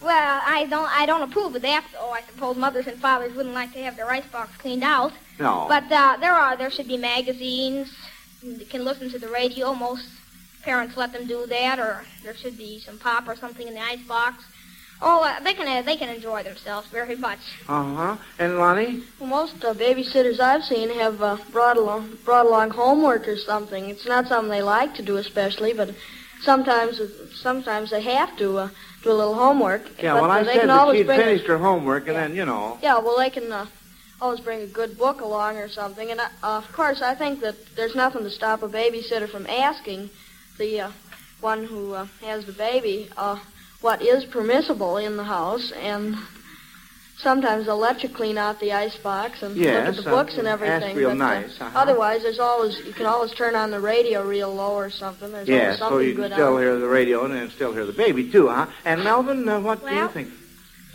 well, 0.03 0.43
I 0.45 0.67
don't, 0.67 0.91
I 0.91 1.07
don't 1.07 1.23
approve 1.23 1.55
of 1.55 1.63
that. 1.63 1.85
Oh, 1.99 2.11
I 2.11 2.21
suppose 2.23 2.57
mothers 2.57 2.87
and 2.87 2.99
fathers 2.99 3.35
wouldn't 3.35 3.55
like 3.55 3.73
to 3.73 3.83
have 3.83 3.97
their 3.97 4.11
icebox 4.11 4.57
cleaned 4.59 4.85
out, 4.85 5.13
no. 5.39 5.67
but 5.69 5.91
uh, 5.91 6.17
there 6.21 6.33
are, 6.33 6.57
there 6.57 6.71
should 6.71 6.89
be 6.89 6.97
magazines. 6.99 7.95
You 8.43 8.67
can 8.67 8.85
listen 8.85 9.11
to 9.11 9.19
the 9.19 9.29
radio. 9.29 9.75
Most 9.75 10.07
parents 10.63 10.97
let 10.97 11.13
them 11.13 11.27
do 11.27 11.47
that, 11.47 11.79
or 11.79 12.05
there 12.23 12.35
should 12.35 12.59
be 12.59 12.79
some 12.81 12.99
pop 12.99 13.27
or 13.29 13.37
something 13.37 13.67
in 13.67 13.75
the 13.75 13.81
icebox. 13.81 14.45
Oh, 15.03 15.23
uh, 15.25 15.41
they 15.41 15.55
can 15.55 15.67
uh, 15.69 15.83
they 15.83 15.97
can 15.97 16.09
enjoy 16.09 16.43
themselves 16.43 16.89
very 16.89 17.17
much. 17.17 17.41
Uh-huh. 17.69 18.17
And 18.39 18.59
Lonnie? 18.59 19.03
Well, 19.21 19.29
most 19.29 19.65
uh, 19.65 19.75
babysitters 19.75 20.41
I've 20.41 20.65
seen 20.65 20.89
have 20.91 21.21
uh, 21.21 21.37
brought 21.53 21.77
along 21.77 22.19
brought 22.25 22.47
along 22.47 22.71
homework 22.71 23.29
or 23.29 23.37
something. 23.37 23.89
It's 23.91 24.07
not 24.07 24.27
something 24.29 24.51
they 24.51 24.63
like 24.63 24.95
to 24.95 25.03
do 25.03 25.17
especially, 25.17 25.73
but 25.75 25.95
sometimes 26.43 27.01
sometimes 27.35 27.91
they 27.91 28.03
have 28.03 28.37
to 28.39 28.59
uh, 28.59 28.69
do 29.03 29.11
a 29.11 29.13
little 29.13 29.35
homework. 29.35 29.83
Yeah, 30.03 30.15
but, 30.15 30.23
well, 30.23 30.31
uh, 30.31 30.35
I 30.35 30.43
they 30.45 30.53
said 30.55 30.61
can 30.61 30.69
that 30.69 30.81
always 30.81 30.99
she'd 30.99 31.07
bring 31.07 31.21
a- 31.21 31.25
finished 31.25 31.47
her 31.47 31.59
homework, 31.59 32.07
and 32.07 32.15
Yeah. 32.15 32.29
then, 32.29 32.37
you 32.37 32.47
know... 32.47 32.79
Yeah, 32.83 32.99
well, 32.99 33.19
they 33.19 33.31
can 33.31 33.53
uh, 33.53 33.67
always 34.21 34.41
bring 34.41 34.63
a 34.63 34.67
good 34.67 34.97
book 34.97 35.21
along 35.21 35.59
or 35.59 35.69
something. 35.69 36.11
And 36.11 36.21
uh, 36.21 36.29
of 36.43 36.71
course, 36.73 37.03
I 37.03 37.15
think 37.15 37.41
that 37.41 37.57
there's 37.77 37.95
nothing 37.95 38.23
to 38.23 38.31
stop 38.31 38.63
a 38.63 38.69
babysitter 38.69 39.29
from 39.29 39.47
asking 39.47 40.09
the 40.57 40.81
uh, 40.83 40.91
one 41.41 41.65
who 41.65 41.93
uh, 41.93 42.07
has 42.23 42.47
the 42.47 42.53
baby 42.53 43.11
uh, 43.19 43.39
what 43.85 44.01
is 44.01 44.25
permissible 44.25 44.97
in 44.97 45.17
the 45.19 45.25
house. 45.25 45.71
And 45.73 46.17
sometimes 47.19 47.67
they'll 47.67 47.77
let 47.91 48.03
you 48.03 48.09
clean 48.09 48.39
out 48.39 48.59
the 48.59 48.73
icebox 48.73 49.43
and 49.43 49.55
Yes, 49.55 49.75
look 49.89 49.99
at 49.99 50.05
the 50.05 50.11
uh, 50.11 50.15
books 50.17 50.39
and 50.39 50.49
ask 50.49 50.63
everything. 50.63 50.97
real 50.97 51.11
but, 51.11 51.19
nice, 51.19 51.61
Uh, 51.61 51.65
uh-huh. 51.65 51.79
Otherwise, 51.83 52.23
there's 52.23 52.39
always 52.39 52.79
you 52.89 52.95
can 52.95 53.05
always 53.07 53.33
turn 53.33 53.55
on 53.55 53.71
the 53.71 53.81
radio 53.81 54.27
real 54.27 54.53
low 54.55 54.73
or 54.75 54.89
something. 54.89 55.31
There's 55.33 55.49
Yeah, 55.49 55.77
always 55.77 55.79
so 55.79 55.99
you 55.99 56.13
can 56.15 56.23
good 56.23 56.33
still 56.33 56.55
on. 56.57 56.63
hear 56.63 56.79
the 56.79 56.89
radio 56.89 57.25
and 57.27 57.51
still 57.53 57.73
hear 57.75 57.85
the 57.85 57.93
baby, 57.93 58.31
too, 58.31 58.49
huh? 58.49 58.67
And 58.87 59.05
Melvin, 59.05 59.47
uh, 59.49 59.61
what 59.61 59.87
do 59.87 59.95
you 59.95 60.09
think? 60.09 60.29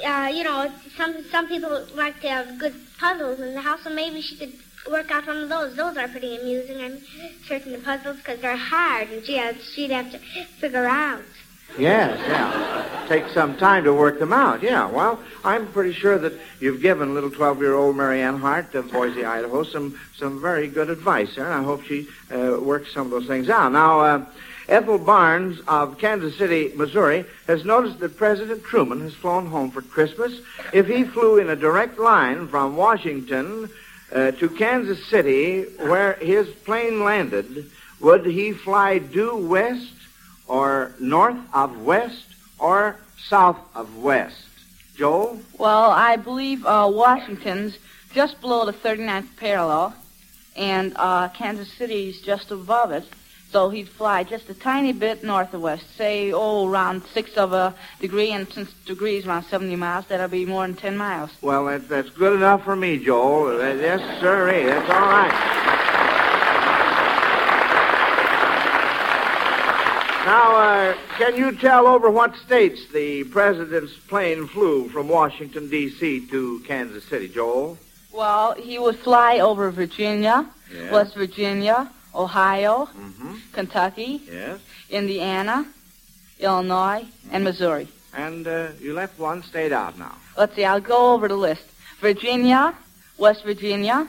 Uh, 0.03 0.31
you 0.33 0.43
know, 0.43 0.71
some 0.97 1.13
some 1.29 1.45
people 1.47 1.85
like 1.93 2.19
to 2.21 2.29
have 2.29 2.57
good 2.57 2.73
puzzles 2.99 3.39
in 3.39 3.53
the 3.53 3.61
house, 3.61 3.81
so 3.83 3.89
maybe 3.89 4.21
she 4.21 4.35
could 4.41 4.53
work 4.89 5.11
out 5.11 5.27
one 5.27 5.37
of 5.43 5.49
those. 5.49 5.75
Those 5.75 5.95
are 5.97 6.07
pretty 6.07 6.37
amusing. 6.37 6.77
I'm 6.81 6.97
certain 7.45 7.73
the 7.73 7.79
puzzles 7.79 8.17
because 8.17 8.39
they're 8.39 8.55
hard, 8.75 9.09
and 9.11 9.21
gee, 9.23 9.39
she'd 9.75 9.91
have 9.91 10.09
to 10.13 10.19
figure 10.61 10.85
out. 10.87 11.21
Yes, 11.77 12.19
yeah. 12.27 13.05
Take 13.07 13.27
some 13.29 13.57
time 13.57 13.85
to 13.85 13.93
work 13.93 14.19
them 14.19 14.33
out. 14.33 14.61
Yeah, 14.61 14.87
well, 14.89 15.19
I'm 15.43 15.67
pretty 15.71 15.93
sure 15.93 16.17
that 16.19 16.33
you've 16.59 16.81
given 16.81 17.13
little 17.13 17.31
12-year-old 17.31 17.95
Marianne 17.95 18.39
Hart 18.39 18.75
of 18.75 18.91
Boise, 18.91 19.25
Idaho, 19.25 19.63
some 19.63 19.99
some 20.15 20.39
very 20.41 20.67
good 20.67 20.89
advice 20.89 21.35
there, 21.35 21.45
and 21.45 21.53
I 21.53 21.63
hope 21.63 21.83
she 21.83 22.07
uh, 22.31 22.59
works 22.59 22.93
some 22.93 23.07
of 23.07 23.11
those 23.11 23.25
things 23.25 23.49
out. 23.49 23.71
Now, 23.71 23.99
uh, 24.01 24.25
Ethel 24.67 24.99
Barnes 24.99 25.59
of 25.67 25.97
Kansas 25.97 26.37
City, 26.37 26.71
Missouri, 26.75 27.25
has 27.47 27.65
noticed 27.65 27.99
that 27.99 28.17
President 28.17 28.63
Truman 28.63 29.01
has 29.01 29.15
flown 29.15 29.47
home 29.47 29.71
for 29.71 29.81
Christmas. 29.81 30.41
If 30.71 30.85
he 30.85 31.03
flew 31.03 31.39
in 31.39 31.49
a 31.49 31.55
direct 31.55 31.97
line 31.97 32.47
from 32.47 32.75
Washington 32.77 33.69
uh, 34.13 34.31
to 34.31 34.49
Kansas 34.49 35.03
City, 35.07 35.63
where 35.77 36.13
his 36.13 36.47
plane 36.47 37.03
landed, 37.03 37.71
would 37.99 38.25
he 38.25 38.51
fly 38.51 38.99
due 38.99 39.35
west 39.35 39.93
or 40.49 40.91
north 40.99 41.37
of 41.53 41.81
west 41.83 42.25
or 42.59 42.97
south 43.17 43.59
of 43.75 43.95
west? 43.97 44.35
Joel? 44.97 45.39
Well, 45.57 45.91
I 45.91 46.17
believe 46.17 46.65
uh, 46.65 46.89
Washington's 46.91 47.77
just 48.13 48.41
below 48.41 48.65
the 48.65 48.73
39th 48.73 49.37
parallel, 49.37 49.95
and 50.57 50.91
uh, 50.97 51.29
Kansas 51.29 51.71
City's 51.71 52.19
just 52.21 52.51
above 52.51 52.91
it. 52.91 53.05
So 53.51 53.69
he'd 53.69 53.89
fly 53.89 54.23
just 54.23 54.49
a 54.49 54.53
tiny 54.53 54.91
bit 54.91 55.23
north 55.23 55.53
of 55.53 55.61
west, 55.61 55.95
say, 55.95 56.31
oh, 56.31 56.69
around 56.69 57.01
six 57.13 57.35
of 57.35 57.53
a 57.53 57.73
degree, 57.99 58.31
and 58.31 58.47
since 58.51 58.71
degrees 58.85 59.25
around 59.25 59.43
70 59.45 59.75
miles, 59.75 60.05
that'll 60.07 60.27
be 60.27 60.45
more 60.45 60.67
than 60.67 60.75
10 60.75 60.97
miles. 60.97 61.31
Well, 61.41 61.65
that, 61.65 61.89
that's 61.89 62.09
good 62.09 62.33
enough 62.33 62.63
for 62.63 62.75
me, 62.75 63.03
Joel. 63.03 63.59
Uh, 63.59 63.73
yes, 63.73 64.01
sir, 64.19 64.51
that's 64.65 64.89
all 64.91 65.01
right. 65.01 65.78
Now, 70.25 70.55
uh, 70.57 70.93
can 71.17 71.35
you 71.37 71.51
tell 71.53 71.87
over 71.87 72.09
what 72.09 72.35
states 72.35 72.87
the 72.93 73.23
president's 73.25 73.93
plane 74.07 74.47
flew 74.47 74.89
from 74.89 75.07
Washington, 75.07 75.69
D.C. 75.69 76.27
to 76.27 76.59
Kansas 76.67 77.03
City, 77.05 77.29
Joel? 77.29 77.77
Well, 78.11 78.53
he 78.53 78.77
would 78.79 78.99
fly 78.99 79.39
over 79.39 79.71
Virginia, 79.71 80.45
Yes. 80.71 80.91
West 80.91 81.15
Virginia, 81.15 81.89
Ohio, 82.13 82.87
Mm-hmm. 82.95 83.35
Kentucky, 83.53 84.21
Yes. 84.29 84.59
Indiana, 84.89 85.65
Illinois, 86.39 87.05
and 87.31 87.43
Missouri. 87.43 87.87
And 88.13 88.45
uh, 88.47 88.69
you 88.79 88.93
left 88.93 89.17
one 89.19 89.41
state 89.43 89.71
out 89.71 89.97
now. 89.97 90.15
Let's 90.37 90.55
see, 90.55 90.65
I'll 90.65 90.81
go 90.81 91.13
over 91.13 91.27
the 91.27 91.35
list. 91.37 91.63
Virginia, 92.01 92.75
West 93.17 93.43
Virginia, 93.43 94.07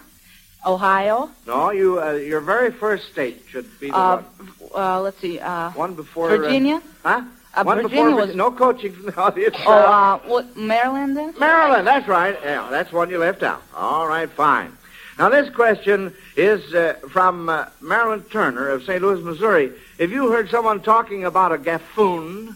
Ohio, 0.67 1.31
No, 1.47 1.71
you. 1.71 2.01
Uh, 2.03 2.13
your 2.13 2.41
very 2.41 2.71
first 2.71 3.11
state 3.13 3.43
should 3.49 3.67
be 3.81 3.89
the 3.89 3.97
uh, 3.97 4.23
one. 4.39 4.51
Uh, 4.75 5.01
let's 5.01 5.19
see, 5.21 5.39
uh, 5.39 5.71
one 5.73 5.95
before 5.95 6.31
uh, 6.31 6.37
Virginia. 6.37 6.83
huh? 7.03 7.23
Uh, 7.55 7.65
one 7.65 7.83
Virginia 7.83 8.05
before 8.05 8.27
was- 8.27 8.35
No 8.37 8.51
coaching 8.51 8.93
from 8.93 9.07
the 9.07 9.17
audience. 9.21 9.57
Oh, 9.67 9.73
uh, 9.73 10.19
what, 10.21 10.57
Maryland 10.57 11.17
then? 11.17 11.35
Maryland, 11.39 11.87
that's 11.87 12.07
right. 12.09 12.39
Yeah, 12.43 12.69
that's 12.71 12.93
one 12.93 13.11
you 13.11 13.19
left 13.19 13.43
out. 13.43 13.63
All 13.75 14.07
right, 14.07 14.29
fine. 14.31 14.77
Now, 15.19 15.29
this 15.29 15.51
question 15.55 16.15
is 16.37 16.73
uh, 16.75 16.95
from 17.11 17.49
uh, 17.49 17.67
Marilyn 17.81 18.23
Turner 18.25 18.69
of 18.71 18.85
St. 18.85 19.03
Louis, 19.03 19.21
Missouri. 19.23 19.73
If 19.99 20.11
you 20.11 20.31
heard 20.31 20.49
someone 20.49 20.81
talking 20.81 21.25
about 21.25 21.53
a 21.53 21.59
gaffoon, 21.59 22.55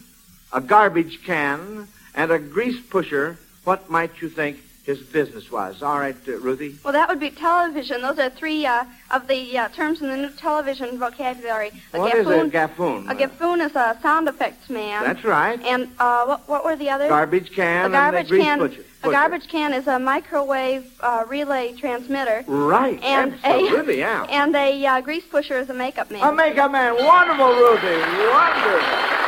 a 0.51 0.61
garbage 0.61 1.23
can, 1.25 1.87
and 2.15 2.31
a 2.31 2.39
grease 2.39 2.79
pusher, 2.89 3.37
what 3.65 3.89
might 3.89 4.19
you 4.21 4.29
think 4.29 4.57
his 4.85 4.99
business 4.99 5.51
was? 5.51 5.81
All 5.81 5.99
right, 5.99 6.15
uh, 6.27 6.37
Ruthie. 6.37 6.75
Well, 6.83 6.93
that 6.93 7.09
would 7.09 7.19
be 7.19 7.31
television. 7.31 8.01
Those 8.01 8.19
are 8.19 8.29
three 8.29 8.65
uh, 8.65 8.85
of 9.09 9.27
the 9.27 9.57
uh, 9.57 9.67
terms 9.69 10.01
in 10.01 10.09
the 10.09 10.17
new 10.17 10.29
television 10.29 10.99
vocabulary. 10.99 11.71
A 11.93 11.99
What 11.99 12.15
is 12.15 12.27
gaffoon, 12.27 12.47
a 12.47 12.67
gaffoon? 12.67 13.11
A 13.11 13.15
gaffoon 13.15 13.65
is 13.65 13.75
a 13.75 13.97
sound 14.01 14.27
effects 14.27 14.69
man. 14.69 15.03
That's 15.03 15.23
right. 15.23 15.59
And 15.61 15.89
uh, 15.99 16.25
what, 16.25 16.47
what 16.47 16.65
were 16.65 16.75
the 16.75 16.89
others? 16.91 17.09
Garbage 17.09 17.51
can 17.51 17.85
a 17.85 17.89
garbage 17.89 18.19
and 18.19 18.27
a 18.27 18.29
grease 18.29 18.43
can. 18.43 18.59
pusher. 18.59 18.85
A 19.03 19.11
garbage 19.11 19.47
can 19.47 19.73
is 19.73 19.87
a 19.87 19.99
microwave 19.99 20.91
uh, 20.99 21.23
relay 21.27 21.73
transmitter. 21.73 22.43
Right. 22.47 23.01
And 23.03 23.35
absolutely, 23.43 23.95
a 23.95 23.97
yeah. 23.97 24.23
and 24.29 24.55
a 24.55 24.85
uh, 24.85 25.01
grease 25.01 25.25
pusher 25.25 25.57
is 25.57 25.69
a 25.69 25.73
makeup 25.73 26.11
man. 26.11 26.23
A 26.23 26.31
makeup 26.31 26.71
man. 26.71 26.95
Wonderful, 26.95 27.47
Ruthie. 27.47 27.99
Wonderful. 28.29 29.24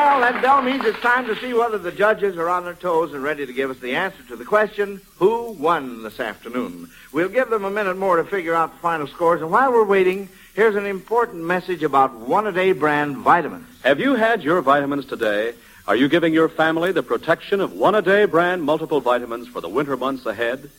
Well, 0.00 0.20
that 0.20 0.40
bell 0.40 0.62
means 0.62 0.82
it's 0.86 0.98
time 1.00 1.26
to 1.26 1.36
see 1.36 1.52
whether 1.52 1.76
the 1.76 1.92
judges 1.92 2.38
are 2.38 2.48
on 2.48 2.64
their 2.64 2.72
toes 2.72 3.12
and 3.12 3.22
ready 3.22 3.44
to 3.44 3.52
give 3.52 3.70
us 3.70 3.78
the 3.80 3.96
answer 3.96 4.22
to 4.28 4.36
the 4.36 4.46
question, 4.46 5.02
who 5.18 5.50
won 5.52 6.02
this 6.02 6.18
afternoon? 6.18 6.88
We'll 7.12 7.28
give 7.28 7.50
them 7.50 7.66
a 7.66 7.70
minute 7.70 7.98
more 7.98 8.16
to 8.16 8.24
figure 8.24 8.54
out 8.54 8.72
the 8.72 8.78
final 8.78 9.06
scores, 9.08 9.42
and 9.42 9.50
while 9.50 9.70
we're 9.70 9.84
waiting, 9.84 10.30
here's 10.54 10.74
an 10.74 10.86
important 10.86 11.44
message 11.44 11.82
about 11.82 12.14
one-a-day 12.14 12.72
brand 12.72 13.18
vitamins. 13.18 13.66
Have 13.82 14.00
you 14.00 14.14
had 14.14 14.42
your 14.42 14.62
vitamins 14.62 15.04
today? 15.04 15.52
Are 15.86 15.96
you 15.96 16.08
giving 16.08 16.32
your 16.32 16.48
family 16.48 16.92
the 16.92 17.02
protection 17.02 17.60
of 17.60 17.74
one 17.74 17.94
a 17.94 18.00
day 18.00 18.24
brand 18.24 18.62
multiple 18.62 19.02
vitamins 19.02 19.48
for 19.48 19.60
the 19.60 19.68
winter 19.68 19.98
months 19.98 20.24
ahead? 20.24 20.70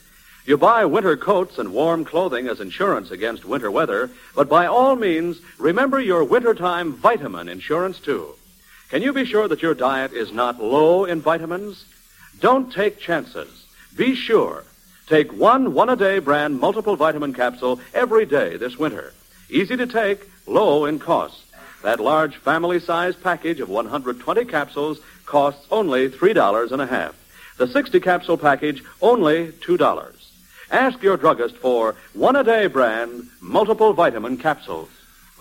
You 0.48 0.58
buy 0.58 0.86
winter 0.86 1.16
coats 1.16 1.60
and 1.60 1.74
warm 1.74 2.06
clothing 2.06 2.48
as 2.48 2.60
insurance 2.60 3.12
against 3.12 3.46
winter 3.46 3.70
weather, 3.70 4.10
but 4.36 4.50
by 4.50 4.66
all 4.66 4.96
means, 4.96 5.42
remember 5.60 6.00
your 6.00 6.24
wintertime 6.24 6.94
vitamin 6.94 7.50
insurance 7.50 8.00
too. 8.00 8.34
Can 8.92 9.02
you 9.02 9.14
be 9.14 9.24
sure 9.24 9.48
that 9.48 9.62
your 9.62 9.74
diet 9.74 10.12
is 10.12 10.34
not 10.34 10.62
low 10.62 11.06
in 11.06 11.22
vitamins? 11.22 11.86
Don't 12.42 12.74
take 12.74 13.00
chances. 13.00 13.66
Be 13.96 14.16
sure. 14.16 14.66
Take 15.08 15.32
one 15.32 15.74
one 15.74 15.88
a 15.88 15.96
day 15.96 16.20
brand 16.20 16.60
multiple 16.60 16.98
vitamin 16.98 17.34
capsule 17.34 17.80
every 17.94 18.26
day 18.26 18.58
this 18.58 18.78
winter. 18.78 19.14
Easy 19.50 19.78
to 19.78 19.88
take, 19.88 20.30
low 20.46 20.84
in 20.84 21.00
cost. 21.00 21.42
That 21.84 22.02
large 22.02 22.36
family 22.36 22.82
size 22.82 23.16
package 23.16 23.62
of 23.62 23.70
120 23.70 24.44
capsules 24.44 25.00
costs 25.26 25.66
only 25.72 26.10
$3 26.10 26.72
and 26.74 26.82
a 26.82 26.86
half. 26.86 27.16
The 27.60 27.68
60 27.68 27.98
capsule 28.02 28.38
package 28.38 28.84
only 29.02 29.54
$2. 29.54 30.16
Ask 30.70 31.02
your 31.02 31.16
druggist 31.16 31.56
for 31.56 31.96
one 32.12 32.36
a 32.36 32.44
day 32.44 32.68
brand 32.68 33.30
multiple 33.40 33.94
vitamin 33.94 34.36
capsules. 34.36 34.90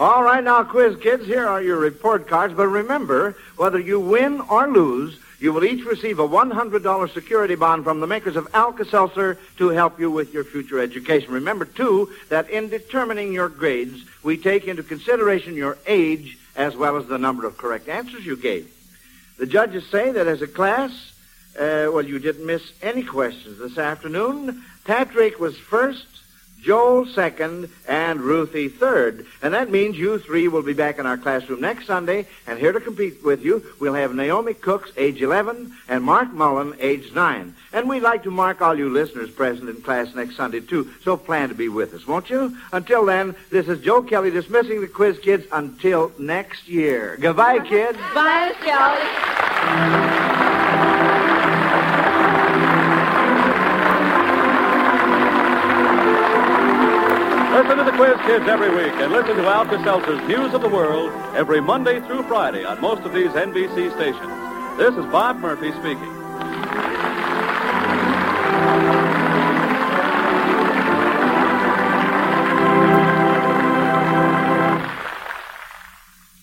All 0.01 0.23
right, 0.23 0.43
now, 0.43 0.65
quiz 0.65 0.97
kids, 0.97 1.27
here 1.27 1.47
are 1.47 1.61
your 1.61 1.77
report 1.77 2.27
cards. 2.27 2.55
But 2.55 2.69
remember, 2.69 3.37
whether 3.59 3.79
you 3.79 4.01
win 4.01 4.41
or 4.41 4.67
lose, 4.67 5.19
you 5.41 5.53
will 5.53 5.63
each 5.63 5.85
receive 5.85 6.19
a 6.19 6.27
$100 6.27 7.13
security 7.13 7.55
bond 7.55 7.85
from 7.85 8.01
the 8.01 8.07
makers 8.07 8.35
of 8.35 8.49
Alka-Seltzer 8.55 9.39
to 9.59 9.69
help 9.69 10.01
you 10.01 10.11
with 10.11 10.33
your 10.33 10.43
future 10.43 10.81
education. 10.81 11.35
Remember, 11.35 11.67
too, 11.67 12.11
that 12.31 12.49
in 12.49 12.71
determining 12.71 13.35
your 13.35 13.51
grades, 13.51 14.03
we 14.23 14.39
take 14.39 14.65
into 14.65 14.83
consideration 14.83 15.55
your 15.55 15.77
age 15.87 16.39
as 16.57 16.75
well 16.75 16.97
as 16.97 17.07
the 17.07 17.19
number 17.19 17.47
of 17.47 17.59
correct 17.59 17.87
answers 17.87 18.25
you 18.25 18.39
gave. 18.39 18.73
The 19.37 19.45
judges 19.45 19.87
say 19.87 20.13
that 20.13 20.27
as 20.27 20.41
a 20.41 20.47
class, 20.47 21.13
uh, 21.59 21.93
well, 21.93 22.07
you 22.07 22.19
didn't 22.19 22.47
miss 22.47 22.73
any 22.81 23.03
questions 23.03 23.59
this 23.59 23.77
afternoon. 23.77 24.63
Patrick 24.85 25.39
was 25.39 25.59
first, 25.59 26.07
Joel 26.61 27.07
second, 27.07 27.71
and 27.89 28.21
Ruthie 28.21 28.69
third. 28.69 29.27
And 29.43 29.55
that 29.55 29.71
means 29.71 29.97
you 29.97 30.19
three 30.19 30.49
will 30.49 30.63
be 30.63 30.73
back 30.73 30.99
in 30.99 31.07
our 31.07 31.17
classroom 31.17 31.61
next 31.61 31.87
Sunday, 31.87 32.27
and 32.47 32.59
here 32.59 32.73
to 32.73 32.81
compete 32.81 33.25
with 33.25 33.45
you, 33.45 33.65
we'll 33.79 33.95
have 33.95 34.15
Naomi 34.15 34.55
Cooks, 34.55 34.91
age 34.97 35.23
11, 35.23 35.73
and 35.89 36.05
Mark 36.05 36.33
Mullen, 36.33 36.75
age 36.81 37.13
9. 37.15 37.55
And 37.73 37.89
we'd 37.89 38.03
like 38.03 38.23
to 38.25 38.31
mark 38.31 38.61
all 38.61 38.77
you 38.77 38.89
listeners 38.89 39.31
present 39.31 39.69
in 39.69 39.83
class 39.83 40.15
next 40.15 40.37
Sunday, 40.37 40.61
too, 40.61 40.91
so 41.03 41.17
plan 41.17 41.49
to 41.49 41.55
be 41.55 41.69
with 41.69 41.95
us, 41.95 42.07
won't 42.07 42.31
you? 42.31 42.57
Until 42.73 43.05
then, 43.07 43.35
this 43.51 43.69
is 43.69 43.81
Joe 43.81 44.03
Kelly 44.03 44.31
dismissing 44.31 44.81
the 44.81 44.89
quiz 44.89 45.19
kids 45.19 45.47
until 45.53 46.13
next 46.19 46.69
year. 46.69 47.17
Goodbye, 47.21 47.61
kids. 47.61 47.99
Bye, 48.15 48.53
Kelly. 48.63 50.50
Quiz 58.01 58.17
Kids 58.25 58.49
every 58.49 58.71
week 58.71 58.95
and 58.95 59.13
listen 59.13 59.37
to 59.37 59.47
Al 59.47 59.67
Seltzer's 59.67 60.27
News 60.27 60.55
of 60.55 60.63
the 60.63 60.69
World 60.71 61.13
every 61.37 61.61
Monday 61.61 62.01
through 62.01 62.23
Friday 62.23 62.65
on 62.65 62.81
most 62.81 63.03
of 63.03 63.13
these 63.13 63.29
NBC 63.29 63.93
stations. 63.95 64.79
This 64.79 64.97
is 64.97 65.05
Bob 65.13 65.37
Murphy 65.37 65.71
speaking. 65.73 66.01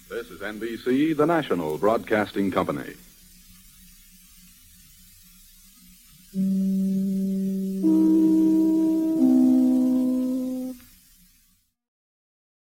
This 0.09 0.29
is 0.29 0.41
NBC, 0.41 1.17
the 1.17 1.25
national 1.25 1.79
broadcasting 1.79 2.51
company. 2.51 2.93
Mm. 6.35 7.46